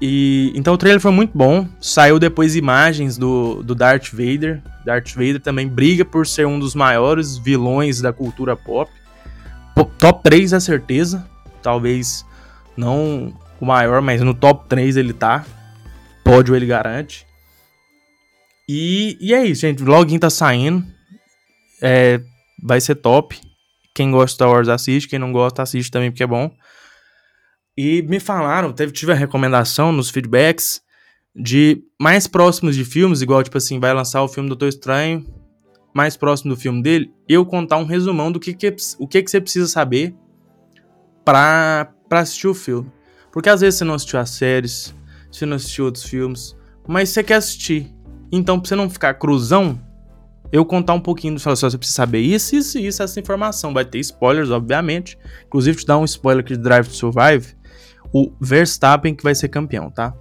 E 0.00 0.52
então 0.54 0.74
o 0.74 0.78
trailer 0.78 1.00
foi 1.00 1.10
muito 1.10 1.36
bom. 1.36 1.66
Saiu 1.80 2.18
depois 2.18 2.54
imagens 2.54 3.16
do, 3.16 3.62
do 3.62 3.74
Darth 3.74 4.10
Vader. 4.12 4.62
Darth 4.84 5.14
Vader 5.14 5.40
também 5.40 5.66
briga 5.66 6.04
por 6.04 6.26
ser 6.26 6.46
um 6.46 6.58
dos 6.58 6.74
maiores 6.74 7.38
vilões 7.38 8.00
da 8.00 8.12
cultura 8.12 8.54
pop. 8.54 8.90
Top 10.06 10.22
3 10.22 10.52
é 10.52 10.60
certeza. 10.60 11.28
Talvez 11.60 12.24
não 12.76 13.36
o 13.60 13.66
maior, 13.66 14.00
mas 14.00 14.20
no 14.20 14.32
top 14.32 14.68
3 14.68 14.96
ele 14.96 15.12
tá. 15.12 15.44
Pódio 16.22 16.54
ele 16.54 16.64
garante. 16.64 17.26
E, 18.68 19.18
e 19.20 19.34
é 19.34 19.44
isso, 19.44 19.62
gente. 19.62 19.82
O 19.82 19.86
login 19.86 20.16
tá 20.16 20.30
saindo. 20.30 20.86
É, 21.82 22.20
vai 22.62 22.80
ser 22.80 22.94
top. 22.94 23.40
Quem 23.92 24.12
gosta 24.12 24.26
de 24.26 24.34
Star 24.34 24.48
Wars 24.48 24.68
assiste. 24.68 25.08
Quem 25.08 25.18
não 25.18 25.32
gosta, 25.32 25.64
assiste 25.64 25.90
também 25.90 26.12
porque 26.12 26.22
é 26.22 26.28
bom. 26.28 26.52
E 27.76 28.02
me 28.02 28.20
falaram, 28.20 28.72
teve, 28.72 28.92
tive 28.92 29.10
a 29.10 29.16
recomendação 29.16 29.90
nos 29.90 30.08
feedbacks 30.08 30.80
de 31.34 31.82
mais 32.00 32.28
próximos 32.28 32.76
de 32.76 32.84
filmes, 32.84 33.22
igual, 33.22 33.42
tipo 33.42 33.58
assim, 33.58 33.80
vai 33.80 33.92
lançar 33.92 34.22
o 34.22 34.28
filme 34.28 34.48
Doutor 34.48 34.68
Estranho, 34.68 35.26
mais 35.96 36.14
próximo 36.14 36.54
do 36.54 36.60
filme 36.60 36.82
dele, 36.82 37.10
eu 37.26 37.46
contar 37.46 37.78
um 37.78 37.84
resumão 37.84 38.30
do 38.30 38.38
que, 38.38 38.52
que 38.52 38.76
o 38.98 39.08
que, 39.08 39.22
que 39.22 39.30
você 39.30 39.40
precisa 39.40 39.66
saber 39.66 40.14
pra 41.24 41.90
assistir 42.10 42.48
o 42.48 42.54
filme. 42.54 42.92
Porque 43.32 43.48
às 43.48 43.62
vezes 43.62 43.78
você 43.78 43.84
não 43.84 43.94
assistiu 43.94 44.18
as 44.18 44.28
séries, 44.28 44.94
você 45.32 45.46
não 45.46 45.56
assistiu 45.56 45.86
outros 45.86 46.04
filmes, 46.04 46.54
mas 46.86 47.08
você 47.08 47.24
quer 47.24 47.36
assistir. 47.36 47.94
Então, 48.30 48.60
pra 48.60 48.68
você 48.68 48.76
não 48.76 48.90
ficar 48.90 49.14
cruzão, 49.14 49.80
eu 50.52 50.66
contar 50.66 50.92
um 50.92 51.00
pouquinho 51.00 51.32
do 51.34 51.40
só 51.40 51.54
você 51.54 51.78
precisa 51.78 51.96
saber 51.96 52.20
isso, 52.20 52.54
isso 52.54 52.78
isso, 52.78 53.02
essa 53.02 53.18
informação. 53.18 53.72
Vai 53.72 53.86
ter 53.86 53.98
spoilers, 53.98 54.50
obviamente. 54.50 55.18
Inclusive, 55.46 55.78
te 55.78 55.86
dar 55.86 55.96
um 55.96 56.04
spoiler 56.04 56.44
aqui 56.44 56.54
de 56.54 56.62
Drive 56.62 56.88
to 56.88 56.94
Survive 56.94 57.56
o 58.12 58.32
Verstappen 58.38 59.14
que 59.14 59.24
vai 59.24 59.34
ser 59.34 59.48
campeão, 59.48 59.90
tá? 59.90 60.14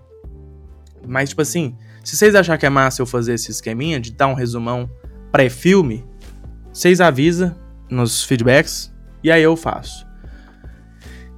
Mas, 1.06 1.30
tipo 1.30 1.42
assim, 1.42 1.76
se 2.04 2.16
vocês 2.16 2.34
acharem 2.34 2.60
que 2.60 2.66
é 2.66 2.70
massa 2.70 3.02
eu 3.02 3.06
fazer 3.06 3.34
esse 3.34 3.52
esqueminha 3.52 4.00
de 4.00 4.12
dar 4.12 4.28
um 4.28 4.34
resumão 4.34 4.90
pré-filme, 5.36 6.02
vocês 6.72 7.02
avisam 7.02 7.54
nos 7.90 8.24
feedbacks 8.24 8.90
e 9.22 9.30
aí 9.30 9.44
eu 9.44 9.58
faço. 9.58 10.08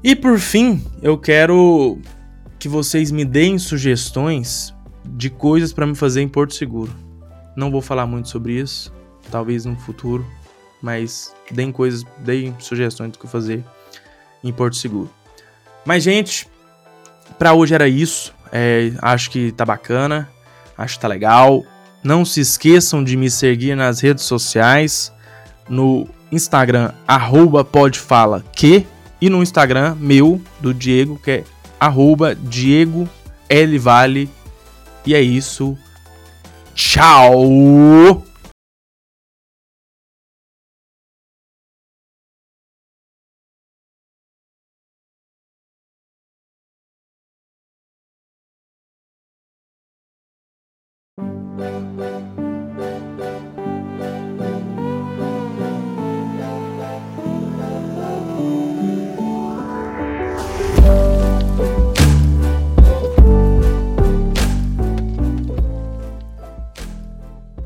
E 0.03 0.15
por 0.15 0.37
fim, 0.37 0.85
eu 1.01 1.17
quero 1.17 1.97
que 2.59 2.69
vocês 2.69 3.09
me 3.09 3.25
deem 3.25 3.57
sugestões 3.57 4.71
de 5.03 5.31
coisas 5.31 5.73
para 5.73 5.87
me 5.87 5.95
fazer 5.95 6.21
em 6.21 6.27
Porto 6.27 6.53
Seguro. 6.53 6.93
Não 7.55 7.71
vou 7.71 7.81
falar 7.81 8.05
muito 8.05 8.29
sobre 8.29 8.53
isso, 8.59 8.93
talvez 9.31 9.65
no 9.65 9.75
futuro, 9.75 10.23
mas 10.79 11.33
deem 11.49 11.71
coisas, 11.71 12.03
deem 12.19 12.55
sugestões 12.59 13.13
do 13.13 13.17
que 13.17 13.27
fazer 13.27 13.65
em 14.43 14.53
Porto 14.53 14.75
Seguro. 14.75 15.09
Mas 15.83 16.03
gente, 16.03 16.47
para 17.39 17.55
hoje 17.55 17.73
era 17.73 17.87
isso. 17.87 18.31
É, 18.51 18.91
acho 19.01 19.31
que 19.31 19.51
tá 19.53 19.65
bacana, 19.65 20.29
acho 20.77 20.97
que 20.97 21.01
tá 21.01 21.07
legal. 21.07 21.65
Não 22.03 22.23
se 22.23 22.41
esqueçam 22.41 23.03
de 23.03 23.17
me 23.17 23.29
seguir 23.29 23.75
nas 23.75 23.99
redes 23.99 24.23
sociais, 24.23 25.11
no 25.69 26.07
Instagram 26.31 26.91
arroba 27.07 27.63
podfala 27.63 28.43
que 28.53 28.85
e 29.19 29.29
no 29.29 29.41
Instagram 29.41 29.95
meu 29.99 30.41
do 30.59 30.73
Diego 30.73 31.19
que 31.23 31.31
é 31.31 31.43
arroba 31.79 32.35
Diego 32.35 33.07
L 33.49 33.77
Vale 33.79 34.29
e 35.05 35.15
é 35.15 35.21
isso. 35.21 35.77
Tchau! 36.75 38.23